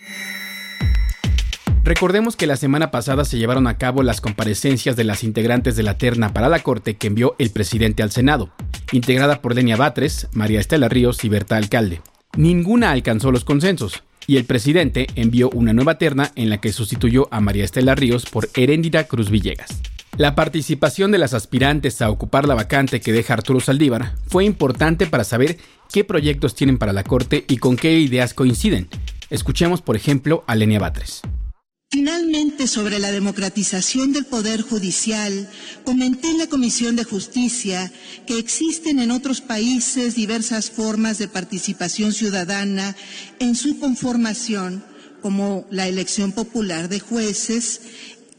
Recordemos 1.83 2.35
que 2.35 2.45
la 2.45 2.57
semana 2.57 2.91
pasada 2.91 3.25
se 3.25 3.37
llevaron 3.37 3.65
a 3.65 3.77
cabo 3.77 4.03
las 4.03 4.21
comparecencias 4.21 4.95
de 4.95 5.05
las 5.05 5.23
integrantes 5.23 5.75
de 5.75 5.83
la 5.83 5.97
terna 5.97 6.33
para 6.33 6.49
la 6.49 6.59
Corte 6.59 6.97
que 6.97 7.07
envió 7.07 7.35
el 7.39 7.51
presidente 7.51 8.03
al 8.03 8.11
Senado, 8.11 8.49
integrada 8.91 9.41
por 9.41 9.55
Lenia 9.55 9.77
Batres, 9.77 10.27
María 10.33 10.59
Estela 10.59 10.89
Ríos 10.89 11.23
y 11.23 11.29
Berta 11.29 11.57
Alcalde. 11.57 12.01
Ninguna 12.35 12.91
alcanzó 12.91 13.31
los 13.31 13.45
consensos, 13.45 14.03
y 14.27 14.37
el 14.37 14.45
presidente 14.45 15.07
envió 15.15 15.49
una 15.49 15.73
nueva 15.73 15.97
terna 15.97 16.31
en 16.35 16.49
la 16.49 16.61
que 16.61 16.73
sustituyó 16.73 17.27
a 17.31 17.39
María 17.39 17.63
Estela 17.63 17.95
Ríos 17.95 18.25
por 18.25 18.49
Heréndira 18.55 19.05
Cruz 19.05 19.29
Villegas. 19.31 19.81
La 20.17 20.35
participación 20.35 21.11
de 21.11 21.17
las 21.17 21.33
aspirantes 21.33 22.01
a 22.01 22.09
ocupar 22.09 22.47
la 22.47 22.55
vacante 22.55 22.99
que 22.99 23.13
deja 23.13 23.33
Arturo 23.33 23.61
Saldívar 23.61 24.15
fue 24.27 24.43
importante 24.43 25.07
para 25.07 25.23
saber 25.23 25.57
qué 25.91 26.03
proyectos 26.03 26.55
tienen 26.55 26.77
para 26.77 26.93
la 26.93 27.03
Corte 27.03 27.45
y 27.47 27.57
con 27.57 27.77
qué 27.77 27.99
ideas 27.99 28.33
coinciden. 28.33 28.89
Escuchemos, 29.29 29.81
por 29.81 29.95
ejemplo, 29.95 30.43
a 30.45 30.55
Lenia 30.55 30.79
Batres. 30.79 31.21
Finalmente, 31.91 32.67
sobre 32.67 32.99
la 32.99 33.11
democratización 33.11 34.13
del 34.13 34.27
Poder 34.27 34.61
Judicial, 34.61 35.49
comenté 35.83 36.29
en 36.29 36.37
la 36.37 36.45
Comisión 36.45 36.95
de 36.95 37.03
Justicia 37.03 37.91
que 38.27 38.37
existen 38.37 38.99
en 38.99 39.09
otros 39.09 39.41
países 39.41 40.13
diversas 40.13 40.69
formas 40.69 41.17
de 41.17 41.27
participación 41.27 42.13
ciudadana 42.13 42.95
en 43.39 43.55
su 43.55 43.79
conformación, 43.79 44.83
como 45.23 45.65
la 45.71 45.87
elección 45.87 46.31
popular 46.31 46.89
de 46.89 46.99
jueces, 46.99 47.81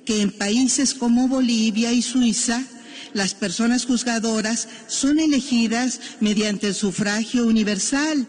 que 0.04 0.20
en 0.20 0.30
países 0.30 0.94
como 0.94 1.26
Bolivia 1.26 1.92
y 1.92 2.02
Suiza, 2.02 2.62
las 3.14 3.34
personas 3.34 3.84
juzgadoras 3.84 4.68
son 4.86 5.18
elegidas 5.18 5.98
mediante 6.20 6.68
el 6.68 6.74
sufragio 6.76 7.44
universal. 7.48 8.28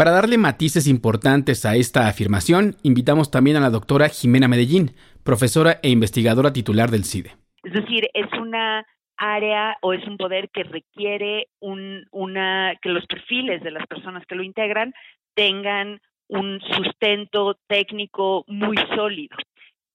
Para 0.00 0.12
darle 0.12 0.38
matices 0.38 0.88
importantes 0.88 1.66
a 1.66 1.76
esta 1.76 2.08
afirmación, 2.08 2.74
invitamos 2.82 3.30
también 3.30 3.58
a 3.58 3.60
la 3.60 3.68
doctora 3.68 4.08
Jimena 4.08 4.48
Medellín, 4.48 4.92
profesora 5.22 5.78
e 5.82 5.90
investigadora 5.90 6.54
titular 6.54 6.90
del 6.90 7.04
CIDE. 7.04 7.36
Es 7.62 7.74
decir, 7.74 8.08
es 8.14 8.32
una 8.32 8.86
área 9.18 9.76
o 9.82 9.92
es 9.92 10.02
un 10.06 10.16
poder 10.16 10.48
que 10.54 10.62
requiere 10.62 11.48
una, 11.60 12.72
que 12.80 12.88
los 12.88 13.04
perfiles 13.04 13.62
de 13.62 13.72
las 13.72 13.86
personas 13.88 14.24
que 14.24 14.36
lo 14.36 14.42
integran 14.42 14.94
tengan 15.34 16.00
un 16.28 16.62
sustento 16.62 17.58
técnico 17.66 18.46
muy 18.48 18.78
sólido. 18.96 19.36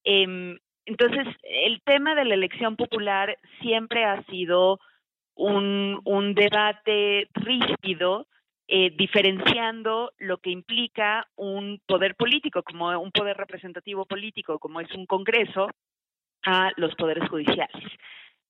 Em, 0.03 0.59
entonces, 0.85 1.25
el 1.41 1.81
tema 1.81 2.13
de 2.13 2.25
la 2.25 2.35
elección 2.35 2.75
popular 2.75 3.39
siempre 3.59 4.05
ha 4.05 4.23
sido 4.25 4.79
un, 5.33 5.99
un 6.05 6.35
debate 6.35 7.27
ríspido 7.33 8.27
eh, 8.67 8.91
diferenciando 8.95 10.11
lo 10.17 10.37
que 10.37 10.49
implica 10.49 11.27
un 11.35 11.79
poder 11.85 12.15
político, 12.15 12.63
como 12.63 12.89
un 12.99 13.11
poder 13.11 13.37
representativo 13.37 14.05
político, 14.05 14.59
como 14.59 14.81
es 14.81 14.91
un 14.93 15.05
Congreso, 15.05 15.69
a 16.45 16.71
los 16.77 16.93
poderes 16.95 17.27
judiciales. 17.29 17.83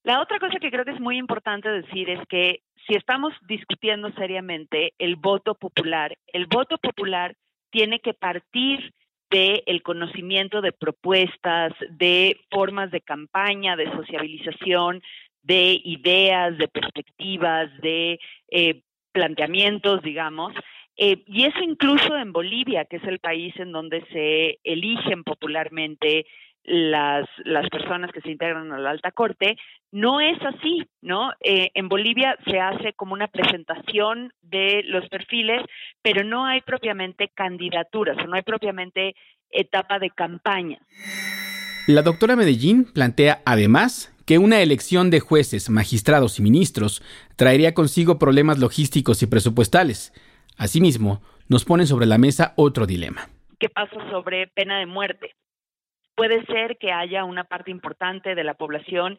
La 0.04 0.22
otra 0.22 0.40
cosa 0.40 0.60
que 0.60 0.70
creo 0.70 0.86
que 0.86 0.92
es 0.92 1.00
muy 1.00 1.18
importante 1.18 1.70
decir 1.70 2.10
es 2.10 2.20
que 2.28 2.62
si 2.86 2.96
estamos 2.96 3.34
discutiendo 3.48 4.12
seriamente 4.12 4.94
el 5.00 5.16
voto 5.16 5.56
popular, 5.56 6.16
el 6.28 6.46
voto 6.46 6.78
popular 6.78 7.36
tiene 7.72 8.00
que 8.00 8.14
partir 8.14 8.94
del 9.30 9.64
el 9.66 9.82
conocimiento 9.82 10.62
de 10.62 10.72
propuestas, 10.72 11.74
de 11.90 12.40
formas 12.52 12.92
de 12.92 13.02
campaña, 13.02 13.76
de 13.76 13.92
sociabilización, 13.92 15.02
de 15.42 15.82
ideas, 15.84 16.58
de 16.58 16.68
perspectivas, 16.68 17.70
de 17.82 18.20
eh, 18.50 18.82
planteamientos, 19.16 20.02
digamos, 20.04 20.54
eh, 20.98 21.24
y 21.26 21.46
eso 21.46 21.60
incluso 21.62 22.18
en 22.18 22.34
Bolivia, 22.34 22.86
que 22.86 22.98
es 22.98 23.04
el 23.06 23.20
país 23.20 23.54
en 23.58 23.72
donde 23.72 24.06
se 24.12 24.60
eligen 24.64 25.24
popularmente 25.24 26.26
las, 26.64 27.28
las 27.44 27.70
personas 27.70 28.12
que 28.12 28.22
se 28.22 28.32
integran 28.32 28.72
a 28.74 28.80
la 28.80 28.90
alta 28.90 29.12
corte, 29.12 29.56
no 29.92 30.20
es 30.20 30.38
así, 30.42 30.84
¿no? 31.02 31.32
Eh, 31.40 31.70
en 31.76 31.88
Bolivia 31.88 32.38
se 32.46 32.60
hace 32.60 32.94
como 32.94 33.14
una 33.14 33.28
presentación 33.28 34.34
de 34.42 34.84
los 34.86 35.08
perfiles, 35.08 35.62
pero 36.02 36.24
no 36.24 36.46
hay 36.46 36.62
propiamente 36.62 37.30
candidaturas, 37.34 38.18
o 38.18 38.28
no 38.28 38.36
hay 38.36 38.42
propiamente 38.42 39.16
etapa 39.50 40.00
de 40.00 40.10
campaña. 40.10 40.80
La 41.88 42.02
doctora 42.02 42.36
Medellín 42.36 42.86
plantea 42.92 43.42
además 43.46 44.12
que 44.26 44.40
una 44.40 44.62
elección 44.62 45.12
de 45.12 45.20
jueces, 45.20 45.70
magistrados 45.70 46.40
y 46.40 46.42
ministros 46.42 47.04
traería 47.36 47.74
consigo 47.74 48.20
problemas 48.20 48.60
logísticos 48.60 49.22
y 49.24 49.28
presupuestales. 49.28 50.14
Asimismo, 50.58 51.22
nos 51.48 51.66
pone 51.66 51.86
sobre 51.86 52.06
la 52.06 52.18
mesa 52.18 52.54
otro 52.56 52.86
dilema. 52.86 53.30
¿Qué 53.60 53.70
pasa 53.70 53.96
sobre 54.10 54.48
pena 54.48 54.80
de 54.80 54.86
muerte? 54.86 55.36
Puede 56.16 56.46
ser 56.46 56.78
que 56.78 56.92
haya 56.92 57.26
una 57.26 57.44
parte 57.44 57.72
importante 57.72 58.36
de 58.36 58.44
la 58.44 58.54
población 58.54 59.18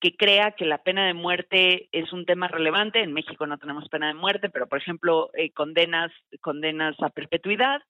que 0.00 0.16
crea 0.16 0.52
que 0.52 0.64
la 0.64 0.78
pena 0.78 1.06
de 1.06 1.14
muerte 1.14 1.88
es 1.92 2.12
un 2.12 2.24
tema 2.24 2.48
relevante. 2.48 3.02
En 3.02 3.12
México 3.12 3.46
no 3.46 3.58
tenemos 3.58 3.88
pena 3.88 4.08
de 4.08 4.14
muerte, 4.14 4.48
pero 4.48 4.66
por 4.66 4.78
ejemplo, 4.78 5.30
eh, 5.34 5.52
condenas, 5.52 6.12
condenas 6.40 6.94
a 7.00 7.10
perpetuidad. 7.10 7.82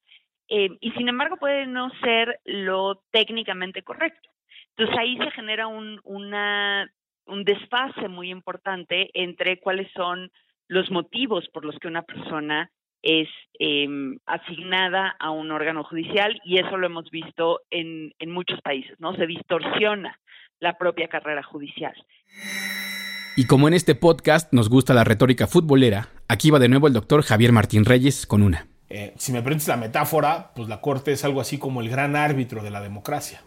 Eh, 0.48 0.70
y 0.80 0.92
sin 0.92 1.08
embargo 1.08 1.36
puede 1.36 1.66
no 1.66 1.90
ser 2.02 2.40
lo 2.44 3.02
técnicamente 3.10 3.82
correcto. 3.82 4.30
Entonces 4.70 4.96
ahí 4.98 5.18
se 5.18 5.30
genera 5.32 5.66
un, 5.66 6.00
una, 6.04 6.90
un 7.28 7.44
desfase 7.44 8.08
muy 8.08 8.30
importante 8.30 9.10
entre 9.14 9.60
cuáles 9.60 9.90
son 9.92 10.30
los 10.66 10.90
motivos 10.90 11.48
por 11.52 11.64
los 11.64 11.78
que 11.78 11.88
una 11.88 12.02
persona 12.02 12.70
es 13.02 13.28
em, 13.58 14.18
asignada 14.26 15.14
a 15.20 15.30
un 15.30 15.50
órgano 15.50 15.84
judicial 15.84 16.40
y 16.44 16.58
eso 16.58 16.76
lo 16.76 16.86
hemos 16.86 17.10
visto 17.10 17.60
en, 17.70 18.12
en 18.18 18.30
muchos 18.30 18.60
países, 18.60 18.98
¿no? 18.98 19.14
Se 19.14 19.26
distorsiona 19.26 20.18
la 20.58 20.76
propia 20.76 21.08
carrera 21.08 21.42
judicial. 21.42 21.94
Y 23.36 23.46
como 23.46 23.68
en 23.68 23.74
este 23.74 23.94
podcast 23.94 24.52
nos 24.52 24.68
gusta 24.68 24.94
la 24.94 25.04
retórica 25.04 25.46
futbolera, 25.46 26.08
aquí 26.26 26.50
va 26.50 26.58
de 26.58 26.68
nuevo 26.68 26.88
el 26.88 26.92
doctor 26.92 27.22
Javier 27.22 27.52
Martín 27.52 27.84
Reyes 27.84 28.26
con 28.26 28.42
una. 28.42 28.66
Eh, 28.90 29.14
si 29.16 29.32
me 29.32 29.42
permites 29.42 29.68
la 29.68 29.76
metáfora, 29.76 30.50
pues 30.56 30.68
la 30.68 30.80
Corte 30.80 31.12
es 31.12 31.24
algo 31.24 31.40
así 31.40 31.58
como 31.58 31.80
el 31.80 31.88
gran 31.88 32.16
árbitro 32.16 32.62
de 32.62 32.70
la 32.70 32.80
democracia. 32.80 33.42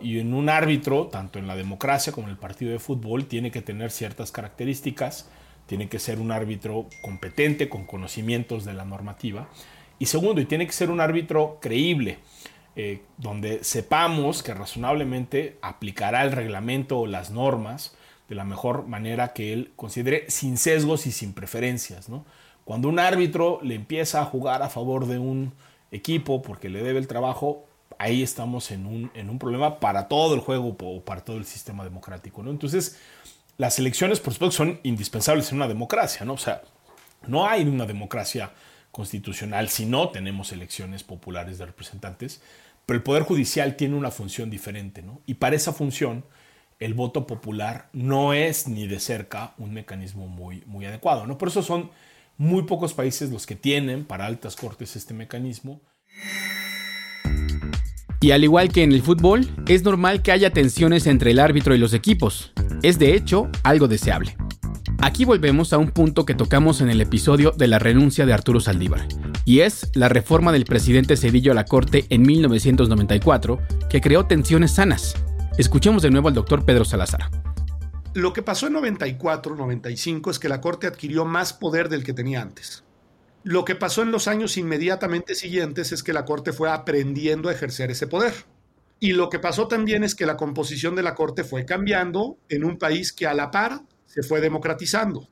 Y 0.00 0.18
en 0.18 0.34
un 0.34 0.48
árbitro, 0.48 1.06
tanto 1.06 1.38
en 1.38 1.46
la 1.46 1.56
democracia 1.56 2.12
como 2.12 2.26
en 2.26 2.32
el 2.32 2.38
partido 2.38 2.72
de 2.72 2.78
fútbol, 2.78 3.26
tiene 3.26 3.50
que 3.50 3.62
tener 3.62 3.90
ciertas 3.90 4.32
características, 4.32 5.28
tiene 5.66 5.88
que 5.88 5.98
ser 5.98 6.18
un 6.18 6.32
árbitro 6.32 6.86
competente, 7.02 7.68
con 7.68 7.84
conocimientos 7.84 8.64
de 8.64 8.74
la 8.74 8.84
normativa. 8.84 9.48
Y 9.98 10.06
segundo, 10.06 10.40
y 10.40 10.46
tiene 10.46 10.66
que 10.66 10.72
ser 10.72 10.90
un 10.90 11.00
árbitro 11.00 11.58
creíble, 11.60 12.18
eh, 12.76 13.02
donde 13.16 13.64
sepamos 13.64 14.42
que 14.42 14.54
razonablemente 14.54 15.58
aplicará 15.62 16.24
el 16.24 16.32
reglamento 16.32 17.00
o 17.00 17.06
las 17.06 17.30
normas 17.30 17.96
de 18.28 18.34
la 18.34 18.44
mejor 18.44 18.86
manera 18.86 19.32
que 19.32 19.52
él 19.52 19.72
considere, 19.76 20.28
sin 20.28 20.58
sesgos 20.58 21.06
y 21.06 21.12
sin 21.12 21.32
preferencias. 21.32 22.08
Cuando 22.64 22.88
un 22.88 22.98
árbitro 22.98 23.60
le 23.62 23.74
empieza 23.74 24.20
a 24.20 24.24
jugar 24.24 24.62
a 24.62 24.68
favor 24.68 25.06
de 25.06 25.18
un 25.18 25.52
equipo 25.90 26.42
porque 26.42 26.68
le 26.68 26.82
debe 26.82 26.98
el 26.98 27.06
trabajo, 27.06 27.64
ahí 27.98 28.22
estamos 28.22 28.70
en 28.70 28.86
un, 28.86 29.10
en 29.14 29.30
un 29.30 29.38
problema 29.38 29.80
para 29.80 30.08
todo 30.08 30.34
el 30.34 30.40
juego 30.40 30.76
o 30.78 31.04
para 31.04 31.22
todo 31.22 31.36
el 31.36 31.44
sistema 31.44 31.84
democrático. 31.84 32.42
¿no? 32.42 32.50
Entonces, 32.50 32.98
las 33.56 33.78
elecciones, 33.78 34.20
por 34.20 34.34
supuesto, 34.34 34.56
son 34.56 34.80
indispensables 34.82 35.50
en 35.50 35.56
una 35.56 35.68
democracia. 35.68 36.24
¿no? 36.24 36.34
O 36.34 36.38
sea, 36.38 36.62
no 37.26 37.46
hay 37.46 37.62
una 37.62 37.86
democracia 37.86 38.52
constitucional 38.90 39.68
si 39.68 39.86
no 39.86 40.10
tenemos 40.10 40.52
elecciones 40.52 41.02
populares 41.02 41.58
de 41.58 41.66
representantes, 41.66 42.40
pero 42.86 42.98
el 42.98 43.02
Poder 43.02 43.24
Judicial 43.24 43.76
tiene 43.76 43.96
una 43.96 44.10
función 44.10 44.50
diferente. 44.50 45.02
¿no? 45.02 45.20
Y 45.26 45.34
para 45.34 45.56
esa 45.56 45.72
función, 45.72 46.24
el 46.78 46.94
voto 46.94 47.26
popular 47.26 47.88
no 47.92 48.32
es 48.32 48.68
ni 48.68 48.86
de 48.86 49.00
cerca 49.00 49.54
un 49.58 49.72
mecanismo 49.72 50.28
muy, 50.28 50.62
muy 50.66 50.86
adecuado. 50.86 51.26
¿no? 51.26 51.38
Por 51.38 51.48
eso 51.48 51.62
son 51.62 51.90
muy 52.38 52.64
pocos 52.64 52.94
países 52.94 53.30
los 53.30 53.46
que 53.46 53.56
tienen 53.56 54.04
para 54.04 54.26
altas 54.26 54.56
cortes 54.56 54.96
este 54.96 55.14
mecanismo. 55.14 55.80
Y 58.20 58.30
al 58.30 58.44
igual 58.44 58.70
que 58.70 58.82
en 58.82 58.92
el 58.92 59.02
fútbol, 59.02 59.46
es 59.68 59.84
normal 59.84 60.22
que 60.22 60.32
haya 60.32 60.50
tensiones 60.50 61.06
entre 61.06 61.32
el 61.32 61.38
árbitro 61.38 61.74
y 61.74 61.78
los 61.78 61.92
equipos. 61.92 62.52
Es 62.82 62.98
de 62.98 63.14
hecho 63.14 63.48
algo 63.62 63.88
deseable. 63.88 64.36
Aquí 65.00 65.24
volvemos 65.24 65.72
a 65.72 65.78
un 65.78 65.90
punto 65.90 66.24
que 66.24 66.34
tocamos 66.34 66.80
en 66.80 66.88
el 66.88 67.00
episodio 67.00 67.50
de 67.50 67.68
la 67.68 67.78
renuncia 67.78 68.24
de 68.24 68.32
Arturo 68.32 68.60
Saldívar, 68.60 69.06
y 69.44 69.60
es 69.60 69.90
la 69.94 70.08
reforma 70.08 70.52
del 70.52 70.64
presidente 70.64 71.16
Cedillo 71.16 71.52
a 71.52 71.54
la 71.54 71.66
Corte 71.66 72.06
en 72.08 72.22
1994, 72.22 73.58
que 73.90 74.00
creó 74.00 74.26
tensiones 74.26 74.72
sanas. 74.72 75.14
Escuchemos 75.58 76.02
de 76.02 76.10
nuevo 76.10 76.28
al 76.28 76.34
doctor 76.34 76.64
Pedro 76.64 76.84
Salazar. 76.84 77.30
Lo 78.14 78.32
que 78.32 78.42
pasó 78.42 78.68
en 78.68 78.72
94, 78.72 79.54
95 79.54 80.30
es 80.30 80.38
que 80.38 80.48
la 80.48 80.62
Corte 80.62 80.86
adquirió 80.86 81.26
más 81.26 81.52
poder 81.52 81.90
del 81.90 82.02
que 82.02 82.14
tenía 82.14 82.40
antes. 82.40 82.85
Lo 83.46 83.64
que 83.64 83.76
pasó 83.76 84.02
en 84.02 84.10
los 84.10 84.26
años 84.26 84.56
inmediatamente 84.56 85.36
siguientes 85.36 85.92
es 85.92 86.02
que 86.02 86.12
la 86.12 86.24
Corte 86.24 86.52
fue 86.52 86.68
aprendiendo 86.68 87.48
a 87.48 87.52
ejercer 87.52 87.92
ese 87.92 88.08
poder. 88.08 88.34
Y 88.98 89.12
lo 89.12 89.30
que 89.30 89.38
pasó 89.38 89.68
también 89.68 90.02
es 90.02 90.16
que 90.16 90.26
la 90.26 90.36
composición 90.36 90.96
de 90.96 91.04
la 91.04 91.14
Corte 91.14 91.44
fue 91.44 91.64
cambiando 91.64 92.38
en 92.48 92.64
un 92.64 92.76
país 92.76 93.12
que 93.12 93.24
a 93.24 93.34
la 93.34 93.52
par 93.52 93.82
se 94.06 94.24
fue 94.24 94.40
democratizando. 94.40 95.28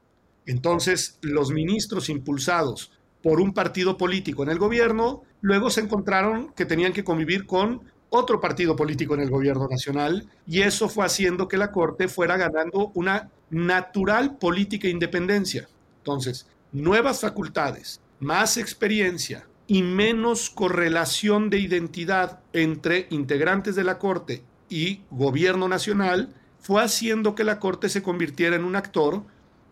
Entonces, 0.46 1.18
los 1.22 1.50
ministros 1.50 2.08
impulsados 2.08 2.92
por 3.20 3.40
un 3.40 3.52
partido 3.52 3.96
político 3.96 4.44
en 4.44 4.50
el 4.50 4.60
gobierno, 4.60 5.24
luego 5.40 5.68
se 5.68 5.80
encontraron 5.80 6.52
que 6.52 6.66
tenían 6.66 6.92
que 6.92 7.02
convivir 7.02 7.46
con 7.46 7.82
otro 8.10 8.40
partido 8.40 8.76
político 8.76 9.14
en 9.14 9.22
el 9.22 9.30
gobierno 9.30 9.66
nacional 9.66 10.28
y 10.46 10.60
eso 10.60 10.88
fue 10.88 11.04
haciendo 11.04 11.48
que 11.48 11.56
la 11.56 11.72
Corte 11.72 12.06
fuera 12.06 12.36
ganando 12.36 12.92
una 12.94 13.32
natural 13.50 14.38
política 14.38 14.86
independencia. 14.86 15.68
Entonces, 15.98 16.46
nuevas 16.70 17.20
facultades, 17.20 18.00
más 18.24 18.56
experiencia 18.56 19.46
y 19.66 19.82
menos 19.82 20.48
correlación 20.48 21.50
de 21.50 21.58
identidad 21.58 22.40
entre 22.54 23.06
integrantes 23.10 23.76
de 23.76 23.84
la 23.84 23.98
Corte 23.98 24.42
y 24.70 25.02
gobierno 25.10 25.68
nacional 25.68 26.34
fue 26.58 26.82
haciendo 26.82 27.34
que 27.34 27.44
la 27.44 27.60
Corte 27.60 27.90
se 27.90 28.02
convirtiera 28.02 28.56
en 28.56 28.64
un 28.64 28.76
actor 28.76 29.24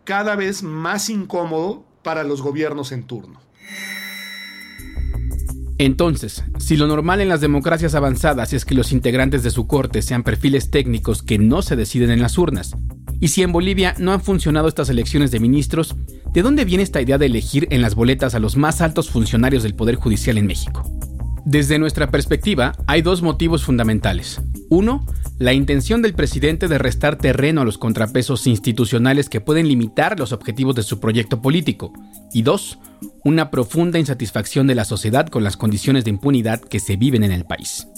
cada 0.04 0.36
vez 0.36 0.62
más 0.62 1.08
incómodo 1.08 1.84
para 2.02 2.24
los 2.24 2.42
gobiernos 2.42 2.92
en 2.92 3.04
turno. 3.04 3.40
Entonces, 5.78 6.44
si 6.58 6.76
lo 6.76 6.86
normal 6.86 7.20
en 7.22 7.28
las 7.28 7.40
democracias 7.40 7.94
avanzadas 7.94 8.52
es 8.52 8.64
que 8.64 8.74
los 8.74 8.92
integrantes 8.92 9.42
de 9.42 9.50
su 9.50 9.66
corte 9.66 10.02
sean 10.02 10.22
perfiles 10.22 10.70
técnicos 10.70 11.22
que 11.22 11.38
no 11.38 11.62
se 11.62 11.74
deciden 11.74 12.10
en 12.10 12.20
las 12.20 12.38
urnas, 12.38 12.76
y 13.18 13.28
si 13.28 13.42
en 13.42 13.52
Bolivia 13.52 13.94
no 13.98 14.12
han 14.12 14.20
funcionado 14.20 14.68
estas 14.68 14.90
elecciones 14.90 15.30
de 15.30 15.40
ministros, 15.40 15.96
¿de 16.32 16.42
dónde 16.42 16.64
viene 16.64 16.82
esta 16.82 17.00
idea 17.00 17.18
de 17.18 17.26
elegir 17.26 17.68
en 17.70 17.82
las 17.82 17.94
boletas 17.94 18.34
a 18.34 18.38
los 18.38 18.56
más 18.56 18.80
altos 18.80 19.10
funcionarios 19.10 19.62
del 19.62 19.74
Poder 19.74 19.96
Judicial 19.96 20.38
en 20.38 20.46
México? 20.46 20.82
Desde 21.44 21.78
nuestra 21.78 22.10
perspectiva, 22.10 22.72
hay 22.86 23.02
dos 23.02 23.20
motivos 23.20 23.64
fundamentales. 23.64 24.40
Uno, 24.70 25.04
la 25.38 25.52
intención 25.52 26.00
del 26.00 26.14
presidente 26.14 26.68
de 26.68 26.78
restar 26.78 27.16
terreno 27.16 27.62
a 27.62 27.64
los 27.64 27.78
contrapesos 27.78 28.46
institucionales 28.46 29.28
que 29.28 29.40
pueden 29.40 29.66
limitar 29.66 30.20
los 30.20 30.32
objetivos 30.32 30.76
de 30.76 30.84
su 30.84 31.00
proyecto 31.00 31.42
político. 31.42 31.92
Y 32.32 32.42
dos, 32.42 32.78
una 33.24 33.50
profunda 33.50 33.98
insatisfacción 33.98 34.68
de 34.68 34.76
la 34.76 34.84
sociedad 34.84 35.26
con 35.26 35.42
las 35.42 35.56
condiciones 35.56 36.04
de 36.04 36.10
impunidad 36.10 36.60
que 36.60 36.78
se 36.78 36.96
viven 36.96 37.24
en 37.24 37.32
el 37.32 37.44
país. 37.44 37.88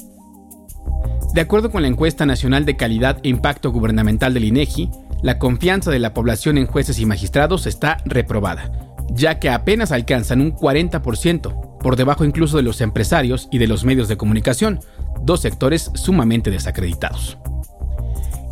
De 1.34 1.40
acuerdo 1.40 1.70
con 1.70 1.82
la 1.82 1.88
encuesta 1.88 2.24
nacional 2.24 2.64
de 2.64 2.76
calidad 2.76 3.18
e 3.22 3.28
impacto 3.28 3.72
gubernamental 3.72 4.32
del 4.32 4.44
INEGI, 4.44 4.88
la 5.24 5.38
confianza 5.38 5.90
de 5.90 5.98
la 5.98 6.12
población 6.12 6.58
en 6.58 6.66
jueces 6.66 6.98
y 6.98 7.06
magistrados 7.06 7.66
está 7.66 7.96
reprobada, 8.04 8.70
ya 9.08 9.38
que 9.38 9.48
apenas 9.48 9.90
alcanzan 9.90 10.42
un 10.42 10.54
40%, 10.54 11.78
por 11.78 11.96
debajo 11.96 12.26
incluso 12.26 12.58
de 12.58 12.62
los 12.62 12.82
empresarios 12.82 13.48
y 13.50 13.56
de 13.56 13.66
los 13.66 13.86
medios 13.86 14.06
de 14.08 14.18
comunicación, 14.18 14.80
dos 15.22 15.40
sectores 15.40 15.90
sumamente 15.94 16.50
desacreditados. 16.50 17.38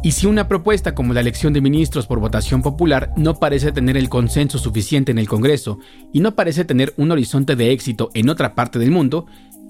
Y 0.03 0.13
si 0.13 0.27
una 0.27 0.49
propuesta 0.49 0.95
como 0.95 1.13
la 1.13 1.21
elección 1.21 1.53
de 1.53 1.61
ministros 1.61 2.07
por 2.07 2.21
votación 2.21 2.63
popular 2.63 3.13
no 3.19 3.35
parece 3.35 3.71
tener 3.71 3.99
el 3.99 4.09
consenso 4.09 4.57
suficiente 4.57 5.13
en 5.13 5.19
el 5.19 5.29
Congreso 5.29 5.79
y 6.11 6.21
no 6.21 6.35
parece 6.35 6.65
tener 6.65 6.95
un 6.97 7.11
horizonte 7.11 7.55
de 7.55 7.73
éxito 7.73 8.09
en 8.15 8.31
otra 8.31 8.55
parte 8.55 8.79
del 8.79 8.91
mundo, 8.91 9.27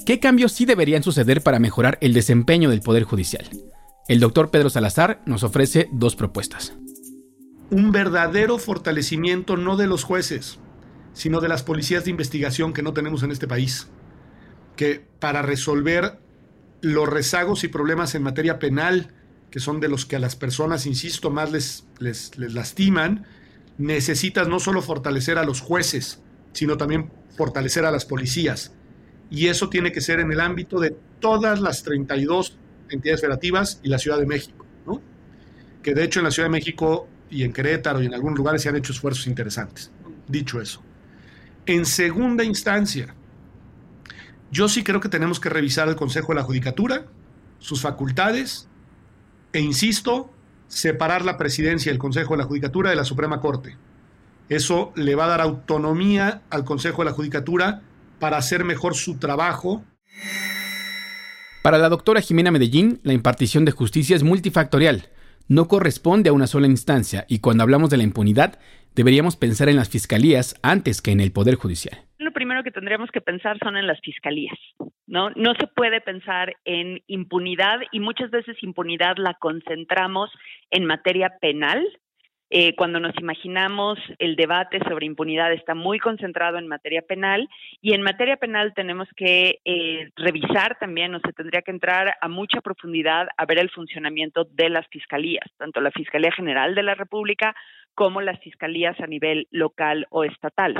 ¿qué 0.07 0.21
cambios 0.21 0.53
sí 0.53 0.67
deberían 0.67 1.03
suceder 1.03 1.43
para 1.43 1.59
mejorar 1.59 1.99
el 2.01 2.15
desempeño 2.15 2.71
del 2.71 2.81
Poder 2.81 3.03
Judicial? 3.03 3.45
El 4.07 4.21
doctor 4.21 4.51
Pedro 4.51 4.71
Salazar 4.71 5.21
nos 5.27 5.43
ofrece 5.43 5.89
dos 5.93 6.15
propuestas. 6.15 6.73
Un 7.73 7.91
verdadero 7.91 8.59
fortalecimiento 8.59 9.57
no 9.57 9.79
de 9.79 9.87
los 9.87 10.05
jueces, 10.05 10.59
sino 11.15 11.41
de 11.41 11.49
las 11.49 11.63
policías 11.63 12.05
de 12.05 12.11
investigación 12.11 12.75
que 12.75 12.83
no 12.83 12.93
tenemos 12.93 13.23
en 13.23 13.31
este 13.31 13.49
país, 13.49 13.89
que 14.77 15.03
para 15.19 15.41
resolver 15.41 16.19
los 16.83 17.09
rezagos 17.09 17.65
y 17.65 17.69
problemas 17.69 18.15
en 18.15 18.25
materia 18.25 18.59
penal, 18.59 19.15
que 19.51 19.59
son 19.59 19.81
de 19.81 19.89
los 19.89 20.05
que 20.05 20.17
a 20.17 20.19
las 20.19 20.37
personas, 20.37 20.85
insisto, 20.85 21.31
más 21.31 21.51
les, 21.51 21.87
les, 21.99 22.37
lastiman, 22.37 23.25
necesitas 23.79 24.49
no 24.49 24.61
solo 24.61 24.83
fortalecer 24.83 25.39
a 25.39 25.45
los 25.45 25.63
jueces, 25.63 26.21
sino 26.53 26.77
también 26.77 27.11
fortalecer 27.39 27.87
a 27.87 27.91
las 27.91 28.05
policías. 28.05 28.75
Y 29.31 29.47
eso 29.47 29.71
tiene 29.71 29.93
que 29.93 30.03
ser 30.03 30.21
en 30.21 30.31
el 30.31 30.41
ámbito 30.41 30.79
de 30.79 30.95
todas 31.21 31.63
las 31.63 31.85
32 31.85 32.59
entidades 32.91 33.23
federativas 33.23 33.81
y 33.83 33.89
la 33.89 33.99
Ciudad 33.99 34.19
de 34.19 34.27
México, 34.27 34.67
¿no? 34.87 35.01
Que 35.83 35.95
de 35.95 36.05
hecho 36.05 36.21
en 36.21 36.25
la 36.25 36.31
Ciudad 36.31 36.51
de 36.51 36.53
México 36.53 37.09
y 37.33 37.45
en 37.45 37.53
Querétaro 37.53 38.03
y 38.03 38.07
en 38.07 38.15
algunos 38.15 38.39
lugares 38.39 38.63
se 38.63 38.69
han 38.69 38.77
hecho 38.77 38.93
esfuerzos 38.93 39.27
interesantes. 39.27 39.91
Dicho 40.29 40.61
eso. 40.61 40.83
En 41.65 41.87
segunda 41.87 42.45
instancia, 42.45 43.15
yo 44.51 44.69
sí 44.69 44.85
creo 44.85 45.01
que 45.01 45.09
tenemos 45.09 45.41
que 45.41 45.49
revisar 45.49 45.89
el 45.89 45.97
Consejo 45.97 46.29
de 46.33 46.37
la 46.37 46.43
Judicatura, 46.43 47.07
sus 47.59 47.81
facultades, 47.81 48.69
e 49.53 49.61
insisto, 49.61 50.31
separar 50.69 51.25
la 51.25 51.39
presidencia 51.39 51.91
del 51.91 51.99
Consejo 51.99 52.35
de 52.35 52.39
la 52.39 52.45
Judicatura 52.45 52.91
de 52.91 52.97
la 52.97 53.05
Suprema 53.05 53.41
Corte. 53.41 53.77
Eso 54.49 54.93
le 54.95 55.15
va 55.15 55.25
a 55.25 55.29
dar 55.29 55.41
autonomía 55.41 56.43
al 56.51 56.65
Consejo 56.65 57.03
de 57.03 57.11
la 57.11 57.15
Judicatura 57.15 57.83
para 58.19 58.37
hacer 58.37 58.65
mejor 58.65 58.95
su 58.95 59.17
trabajo. 59.17 59.85
Para 61.63 61.79
la 61.79 61.89
doctora 61.89 62.21
Jimena 62.21 62.51
Medellín, 62.51 63.01
la 63.05 63.15
impartición 63.15 63.65
de 63.65 63.73
justicia 63.73 64.17
es 64.17 64.23
multifactorial. 64.23 65.09
No 65.53 65.69
corresponde 65.69 66.31
a 66.31 66.33
una 66.33 66.47
sola 66.47 66.67
instancia 66.67 67.27
y 67.29 67.41
cuando 67.41 67.63
hablamos 67.63 67.91
de 67.91 67.99
la 67.99 68.05
impunidad, 68.05 68.59
deberíamos 68.95 69.37
pensar 69.37 69.69
en 69.69 69.77
las 69.77 69.91
fiscalías 69.91 70.59
antes 70.63 71.03
que 71.03 71.11
en 71.11 71.21
el 71.21 71.31
Poder 71.31 71.57
Judicial 71.57 71.99
lo 72.23 72.33
primero 72.33 72.63
que 72.63 72.71
tendríamos 72.71 73.11
que 73.11 73.21
pensar 73.21 73.59
son 73.63 73.77
en 73.77 73.87
las 73.87 74.01
fiscalías, 74.01 74.59
¿no? 75.07 75.31
No 75.31 75.55
se 75.61 75.67
puede 75.67 76.01
pensar 76.01 76.55
en 76.65 77.03
impunidad 77.07 77.81
y 77.91 78.01
muchas 78.01 78.31
veces 78.31 78.57
impunidad 78.63 79.17
la 79.19 79.35
concentramos 79.35 80.31
en 80.71 80.87
materia 80.87 81.33
penal. 81.41 81.87
Eh, 82.55 82.75
cuando 82.77 83.01
nos 83.01 83.19
imaginamos 83.19 83.99
el 84.19 84.37
debate 84.37 84.79
sobre 84.87 85.07
impunidad 85.07 85.55
está 85.55 85.75
muy 85.75 85.99
concentrado 85.99 86.59
en 86.59 86.69
materia 86.69 87.01
penal 87.01 87.49
y 87.81 87.95
en 87.95 88.03
materia 88.03 88.37
penal 88.37 88.75
tenemos 88.75 89.09
que 89.17 89.61
eh, 89.65 90.11
revisar 90.17 90.79
también, 90.79 91.15
o 91.15 91.21
se 91.21 91.33
tendría 91.33 91.63
que 91.63 91.71
entrar 91.71 92.15
a 92.21 92.29
mucha 92.29 92.61
profundidad 92.61 93.27
a 93.39 93.47
ver 93.47 93.59
el 93.59 93.71
funcionamiento 93.71 94.45
de 94.45 94.69
las 94.69 94.87
fiscalías, 94.89 95.47
tanto 95.57 95.81
la 95.81 95.91
Fiscalía 95.93 96.31
General 96.31 96.75
de 96.75 96.83
la 96.83 96.95
República 96.95 97.57
como 97.95 98.21
las 98.21 98.39
fiscalías 98.41 99.01
a 99.01 99.07
nivel 99.07 99.49
local 99.51 100.07
o 100.11 100.25
estatal. 100.25 100.75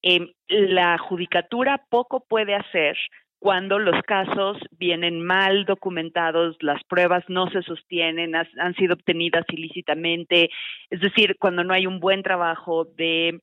Em, 0.00 0.32
la 0.48 0.96
judicatura 0.96 1.84
poco 1.90 2.24
puede 2.26 2.54
hacer 2.54 2.96
cuando 3.40 3.78
los 3.78 4.00
casos 4.02 4.58
vienen 4.78 5.24
mal 5.24 5.64
documentados, 5.64 6.56
las 6.60 6.84
pruebas 6.84 7.24
no 7.28 7.50
se 7.50 7.62
sostienen, 7.62 8.34
han 8.36 8.74
sido 8.74 8.94
obtenidas 8.94 9.46
ilícitamente, 9.48 10.50
es 10.90 11.00
decir, 11.00 11.36
cuando 11.40 11.64
no 11.64 11.72
hay 11.72 11.86
un 11.86 12.00
buen 12.00 12.22
trabajo 12.22 12.84
de, 12.84 13.40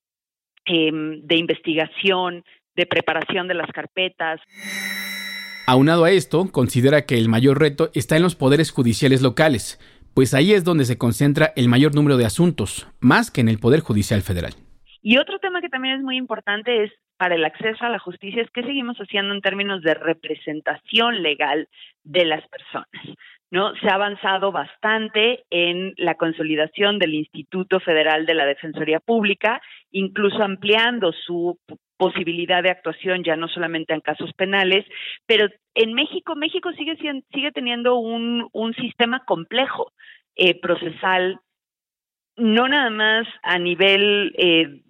em, 0.66 1.20
de 1.22 1.36
investigación, 1.36 2.44
de 2.76 2.86
preparación 2.86 3.48
de 3.48 3.54
las 3.54 3.70
carpetas. 3.72 4.40
Aunado 5.66 6.04
a 6.04 6.12
esto, 6.12 6.46
considera 6.52 7.04
que 7.04 7.18
el 7.18 7.28
mayor 7.28 7.58
reto 7.58 7.90
está 7.92 8.16
en 8.16 8.22
los 8.22 8.36
poderes 8.36 8.70
judiciales 8.70 9.20
locales, 9.20 9.80
pues 10.14 10.32
ahí 10.32 10.52
es 10.52 10.62
donde 10.62 10.84
se 10.84 10.96
concentra 10.96 11.52
el 11.56 11.68
mayor 11.68 11.96
número 11.96 12.16
de 12.16 12.24
asuntos, 12.24 12.86
más 13.00 13.32
que 13.32 13.40
en 13.40 13.48
el 13.48 13.58
Poder 13.58 13.80
Judicial 13.80 14.22
Federal. 14.22 14.54
Y 15.02 15.18
otro 15.18 15.40
tema 15.40 15.60
que 15.60 15.68
también 15.68 15.96
es 15.96 16.02
muy 16.02 16.16
importante 16.16 16.84
es 16.84 16.92
para 17.18 17.34
el 17.34 17.44
acceso 17.44 17.84
a 17.84 17.90
la 17.90 17.98
justicia 17.98 18.42
es 18.42 18.50
qué 18.50 18.62
seguimos 18.62 18.96
haciendo 18.98 19.34
en 19.34 19.42
términos 19.42 19.82
de 19.82 19.94
representación 19.94 21.22
legal 21.22 21.68
de 22.04 22.24
las 22.24 22.46
personas. 22.48 22.88
¿no? 23.50 23.74
Se 23.76 23.88
ha 23.88 23.94
avanzado 23.94 24.52
bastante 24.52 25.44
en 25.50 25.94
la 25.96 26.14
consolidación 26.14 26.98
del 26.98 27.14
Instituto 27.14 27.80
Federal 27.80 28.24
de 28.26 28.34
la 28.34 28.46
Defensoría 28.46 29.00
Pública, 29.00 29.60
incluso 29.90 30.42
ampliando 30.42 31.12
su 31.12 31.58
posibilidad 31.96 32.62
de 32.62 32.70
actuación 32.70 33.24
ya 33.24 33.36
no 33.36 33.48
solamente 33.48 33.92
en 33.92 34.00
casos 34.00 34.32
penales, 34.34 34.86
pero 35.26 35.48
en 35.74 35.94
México, 35.94 36.36
México 36.36 36.70
sigue, 36.72 36.96
sigue 36.96 37.52
teniendo 37.52 37.96
un, 37.96 38.48
un 38.52 38.74
sistema 38.74 39.24
complejo 39.24 39.92
eh, 40.36 40.58
procesal 40.60 41.40
no 42.38 42.68
nada 42.68 42.90
más 42.90 43.26
a 43.42 43.58
nivel, 43.58 44.32
eh, 44.38 44.80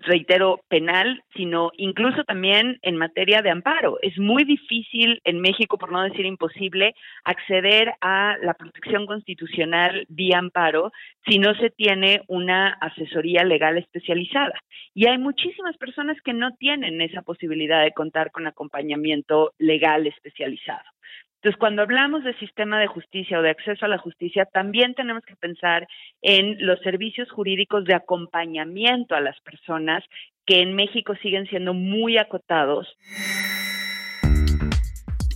reitero, 0.00 0.60
penal, 0.68 1.22
sino 1.34 1.70
incluso 1.76 2.24
también 2.24 2.78
en 2.82 2.96
materia 2.96 3.42
de 3.42 3.50
amparo. 3.50 3.98
Es 4.02 4.18
muy 4.18 4.44
difícil 4.44 5.20
en 5.24 5.40
México, 5.40 5.78
por 5.78 5.92
no 5.92 6.02
decir 6.02 6.26
imposible, 6.26 6.94
acceder 7.24 7.94
a 8.00 8.36
la 8.42 8.54
protección 8.54 9.06
constitucional 9.06 10.06
vía 10.08 10.38
amparo 10.38 10.92
si 11.26 11.38
no 11.38 11.54
se 11.54 11.70
tiene 11.70 12.22
una 12.28 12.68
asesoría 12.80 13.44
legal 13.44 13.78
especializada. 13.78 14.54
Y 14.94 15.06
hay 15.06 15.18
muchísimas 15.18 15.76
personas 15.76 16.16
que 16.22 16.32
no 16.32 16.54
tienen 16.56 17.00
esa 17.00 17.22
posibilidad 17.22 17.82
de 17.82 17.92
contar 17.92 18.30
con 18.30 18.46
acompañamiento 18.46 19.52
legal 19.58 20.06
especializado. 20.06 20.84
Entonces, 21.38 21.58
cuando 21.58 21.82
hablamos 21.82 22.24
de 22.24 22.36
sistema 22.38 22.80
de 22.80 22.88
justicia 22.88 23.38
o 23.38 23.42
de 23.42 23.50
acceso 23.50 23.84
a 23.84 23.88
la 23.88 23.98
justicia, 23.98 24.44
también 24.46 24.94
tenemos 24.94 25.24
que 25.24 25.36
pensar 25.36 25.86
en 26.20 26.66
los 26.66 26.80
servicios 26.80 27.30
jurídicos 27.30 27.84
de 27.84 27.94
acompañamiento 27.94 29.14
a 29.14 29.20
las 29.20 29.40
personas 29.42 30.02
que 30.44 30.60
en 30.62 30.74
México 30.74 31.14
siguen 31.22 31.46
siendo 31.46 31.74
muy 31.74 32.18
acotados. 32.18 32.88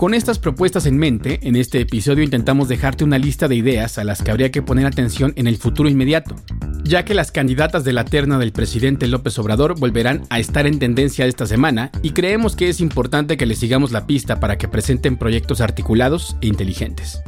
Con 0.02 0.14
estas 0.14 0.40
propuestas 0.40 0.86
en 0.86 0.98
mente, 0.98 1.38
en 1.44 1.54
este 1.54 1.78
episodio 1.80 2.24
intentamos 2.24 2.66
dejarte 2.66 3.04
una 3.04 3.18
lista 3.18 3.46
de 3.46 3.54
ideas 3.54 3.98
a 3.98 4.02
las 4.02 4.20
que 4.20 4.32
habría 4.32 4.50
que 4.50 4.60
poner 4.60 4.84
atención 4.84 5.32
en 5.36 5.46
el 5.46 5.58
futuro 5.58 5.88
inmediato, 5.88 6.34
ya 6.82 7.04
que 7.04 7.14
las 7.14 7.30
candidatas 7.30 7.84
de 7.84 7.92
la 7.92 8.04
terna 8.04 8.36
del 8.40 8.50
presidente 8.50 9.06
López 9.06 9.38
Obrador 9.38 9.78
volverán 9.78 10.22
a 10.28 10.40
estar 10.40 10.66
en 10.66 10.80
tendencia 10.80 11.26
esta 11.26 11.46
semana 11.46 11.92
y 12.02 12.10
creemos 12.10 12.56
que 12.56 12.68
es 12.68 12.80
importante 12.80 13.36
que 13.36 13.46
les 13.46 13.60
sigamos 13.60 13.92
la 13.92 14.08
pista 14.08 14.40
para 14.40 14.58
que 14.58 14.66
presenten 14.66 15.16
proyectos 15.16 15.60
articulados 15.60 16.36
e 16.40 16.48
inteligentes. 16.48 17.22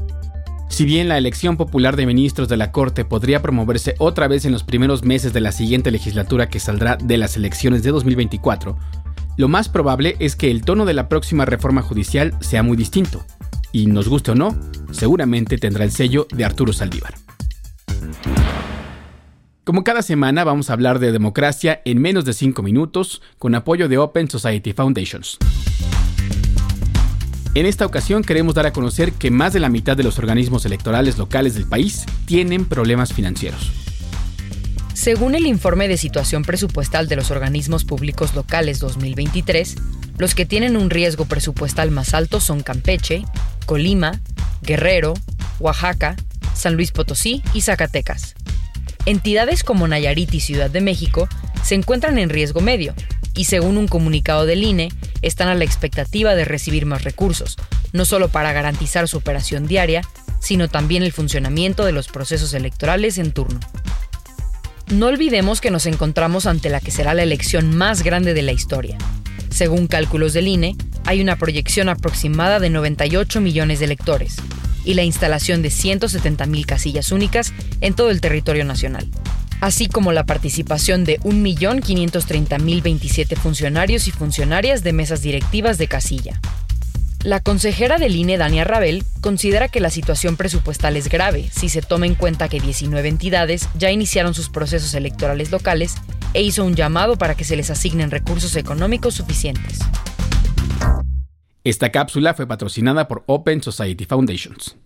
Si 0.69 0.85
bien 0.85 1.09
la 1.09 1.17
elección 1.17 1.57
popular 1.57 1.95
de 1.95 2.07
ministros 2.07 2.49
de 2.49 2.57
la 2.57 2.73
Corte 2.73 3.05
podría 3.05 3.41
promoverse 3.41 3.95
otra 3.99 4.27
vez 4.27 4.47
en 4.47 4.51
los 4.51 4.65
primeros 4.65 5.05
meses 5.05 5.33
de 5.33 5.41
la 5.41 5.53
siguiente 5.53 5.93
legislatura 5.93 6.49
que 6.49 6.59
saldrá 6.59 6.97
de 6.97 7.19
las 7.19 7.37
elecciones 7.37 7.85
de 7.85 7.93
2024, 7.93 8.77
lo 9.37 9.49
más 9.49 9.69
probable 9.69 10.17
es 10.21 10.37
que 10.37 10.51
el 10.51 10.65
tono 10.65 10.85
de 10.85 10.95
la 10.95 11.09
próxima 11.09 11.45
reforma 11.45 11.83
judicial 11.83 12.35
sea 12.41 12.63
muy 12.63 12.77
distinto, 12.77 13.25
y 13.73 13.87
nos 13.87 14.09
guste 14.09 14.31
o 14.31 14.35
no, 14.35 14.57
seguramente 14.93 15.59
tendrá 15.59 15.85
el 15.85 15.91
sello 15.91 16.27
de 16.33 16.45
Arturo 16.45 16.73
Saldívar. 16.73 17.15
Como 19.65 19.83
cada 19.83 20.03
semana 20.03 20.45
vamos 20.45 20.69
a 20.69 20.75
hablar 20.75 20.99
de 20.99 21.11
democracia 21.11 21.81
en 21.85 22.01
menos 22.01 22.25
de 22.25 22.35
5 22.35 22.63
minutos 22.63 23.23
con 23.39 23.55
apoyo 23.55 23.89
de 23.89 23.99
Open 23.99 24.29
Society 24.31 24.73
Foundations. 24.73 25.39
En 27.55 27.67
esta 27.67 27.87
ocasión 27.87 28.23
queremos 28.23 28.55
dar 28.55 28.67
a 28.67 28.73
conocer 28.73 29.13
que 29.13 29.31
más 29.31 29.53
de 29.53 29.61
la 29.61 29.69
mitad 29.69 29.97
de 29.97 30.03
los 30.03 30.19
organismos 30.19 30.67
electorales 30.67 31.19
locales 31.19 31.55
del 31.55 31.67
país 31.67 32.05
tienen 32.27 32.67
problemas 32.67 33.13
financieros. 33.13 33.84
Según 34.95 35.35
el 35.35 35.47
informe 35.47 35.89
de 35.89 35.97
situación 35.97 36.45
presupuestal 36.45 37.09
de 37.09 37.17
los 37.17 37.33
organismos 37.33 37.85
públicos 37.85 38.35
locales 38.35 38.79
2023, 38.79 39.75
los 40.19 40.37
que 40.37 40.47
tienen 40.47 40.77
un 40.77 40.89
riesgo 40.89 41.25
presupuestal 41.25 41.91
más 41.91 42.15
alto 42.15 42.41
son 42.41 42.63
Campeche, 42.63 43.25
Colima, 43.67 44.21
Guerrero, 44.63 45.15
Oaxaca, 45.59 46.15
San 46.55 46.77
Luis 46.77 46.93
Potosí 46.93 47.43
y 47.53 47.63
Zacatecas. 47.63 48.37
Entidades 49.05 49.65
como 49.65 49.89
Nayarit 49.89 50.33
y 50.33 50.41
Ciudad 50.41 50.71
de 50.71 50.81
México 50.81 51.29
se 51.65 51.75
encuentran 51.75 52.19
en 52.19 52.31
riesgo 52.31 52.61
medio 52.61 52.95
y 53.35 53.45
según 53.45 53.77
un 53.79 53.89
comunicado 53.89 54.47
del 54.47 54.63
INE, 54.63 54.91
están 55.23 55.49
a 55.49 55.57
la 55.57 55.65
expectativa 55.65 56.37
de 56.37 56.45
recibir 56.45 56.87
más 56.87 57.03
recursos, 57.03 57.57
no 57.93 58.05
solo 58.05 58.29
para 58.29 58.53
garantizar 58.53 59.09
su 59.09 59.17
operación 59.17 59.67
diaria, 59.67 60.03
sino 60.41 60.69
también 60.69 61.03
el 61.03 61.13
funcionamiento 61.13 61.85
de 61.85 61.93
los 61.93 62.07
procesos 62.07 62.55
electorales 62.55 63.19
en 63.19 63.33
turno. 63.33 63.59
No 64.89 65.07
olvidemos 65.07 65.61
que 65.61 65.71
nos 65.71 65.87
encontramos 65.87 66.47
ante 66.47 66.69
la 66.69 66.81
que 66.81 66.91
será 66.91 67.15
la 67.15 67.23
elección 67.23 67.75
más 67.75 68.03
grande 68.03 68.35
de 68.35 68.43
la 68.43 68.53
historia. 68.53 68.99
Según 69.51 69.87
cálculos 69.87 70.35
del 70.35 70.49
INE, 70.49 70.77
hay 71.05 71.23
una 71.23 71.37
proyección 71.37 71.89
aproximada 71.89 72.61
de 72.61 72.69
98 72.71 73.41
millones 73.41 73.79
de 73.79 73.87
electores 73.87 74.37
y 74.85 74.95
la 74.95 75.03
instalación 75.03 75.63
de 75.63 75.71
170.000 75.71 76.67
casillas 76.67 77.13
únicas 77.13 77.53
en 77.81 77.95
todo 77.95 78.11
el 78.11 78.21
territorio 78.21 78.65
nacional, 78.65 79.09
así 79.61 79.89
como 79.89 80.11
la 80.13 80.27
participación 80.27 81.05
de 81.05 81.21
1.530.027 81.21 83.37
funcionarios 83.37 84.09
y 84.09 84.11
funcionarias 84.11 84.83
de 84.83 84.93
mesas 84.93 85.23
directivas 85.23 85.79
de 85.79 85.87
casilla. 85.89 86.41
La 87.25 87.41
consejera 87.41 87.97
del 87.97 88.17
INE, 88.17 88.37
Dania 88.37 88.65
Rabel, 88.65 89.03
considera 89.23 89.69
que 89.69 89.81
la 89.81 89.89
situación 89.89 90.37
presupuestal 90.37 90.95
es 90.99 91.09
grave 91.09 91.49
si 91.51 91.71
se 91.71 91.81
toma 91.81 92.05
en 92.05 92.17
cuenta 92.17 92.51
que 92.51 92.61
19 92.61 93.09
entidades 93.09 93.67
ya 93.79 93.91
iniciaron 93.91 94.35
sus 94.35 94.51
procesos 94.51 94.93
electorales 94.93 95.51
locales 95.51 95.95
e 96.35 96.43
hizo 96.43 96.67
un 96.67 96.75
llamado 96.75 97.17
para 97.17 97.35
que 97.35 97.45
se 97.45 97.57
les 97.57 97.71
asignen 97.71 98.11
recursos 98.11 98.57
económicos 98.57 99.15
suficientes. 99.15 99.79
Esta 101.65 101.91
cápsula 101.91 102.35
fue 102.35 102.47
patrocinada 102.47 103.09
por 103.09 103.25
Open 103.25 103.63
Society 103.63 104.05
Foundations. 104.05 104.77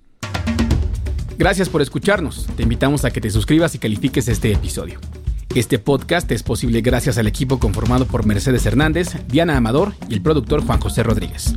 Gracias 1.38 1.68
por 1.68 1.82
escucharnos. 1.82 2.46
Te 2.56 2.62
invitamos 2.62 3.04
a 3.04 3.10
que 3.10 3.20
te 3.20 3.30
suscribas 3.30 3.74
y 3.74 3.80
califiques 3.80 4.28
este 4.28 4.52
episodio. 4.52 5.00
Este 5.56 5.80
podcast 5.80 6.30
es 6.30 6.44
posible 6.44 6.82
gracias 6.82 7.18
al 7.18 7.26
equipo 7.26 7.58
conformado 7.58 8.06
por 8.06 8.26
Mercedes 8.26 8.64
Hernández, 8.64 9.16
Diana 9.26 9.56
Amador 9.56 9.94
y 10.08 10.14
el 10.14 10.22
productor 10.22 10.64
Juan 10.64 10.78
José 10.78 11.02
Rodríguez. 11.02 11.56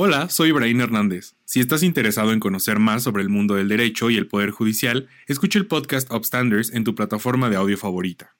Hola, 0.00 0.28
soy 0.28 0.50
Ibrahim 0.50 0.80
Hernández. 0.80 1.34
Si 1.44 1.58
estás 1.58 1.82
interesado 1.82 2.32
en 2.32 2.38
conocer 2.38 2.78
más 2.78 3.02
sobre 3.02 3.20
el 3.20 3.30
mundo 3.30 3.56
del 3.56 3.66
derecho 3.66 4.10
y 4.10 4.16
el 4.16 4.28
poder 4.28 4.52
judicial, 4.52 5.08
escucha 5.26 5.58
el 5.58 5.66
podcast 5.66 6.08
Upstanders 6.12 6.72
en 6.72 6.84
tu 6.84 6.94
plataforma 6.94 7.50
de 7.50 7.56
audio 7.56 7.76
favorita. 7.76 8.36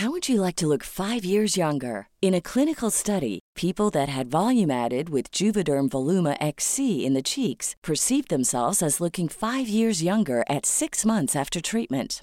How 0.00 0.08
would 0.08 0.28
you 0.28 0.40
like 0.40 0.54
to 0.60 0.68
look 0.68 0.84
5 0.84 1.24
years 1.24 1.56
younger? 1.56 2.06
In 2.20 2.32
a 2.32 2.40
clinical 2.40 2.92
study, 2.92 3.40
people 3.56 3.90
that 3.90 4.08
had 4.08 4.30
volume 4.30 4.70
added 4.70 5.08
with 5.08 5.32
Juvederm 5.32 5.88
Voluma 5.88 6.36
XC 6.40 7.04
in 7.04 7.14
the 7.14 7.22
cheeks 7.22 7.74
perceived 7.82 8.28
themselves 8.28 8.84
as 8.84 9.00
looking 9.00 9.28
5 9.28 9.68
years 9.68 10.00
younger 10.00 10.44
at 10.48 10.64
6 10.64 11.04
months 11.04 11.34
after 11.34 11.60
treatment. 11.60 12.22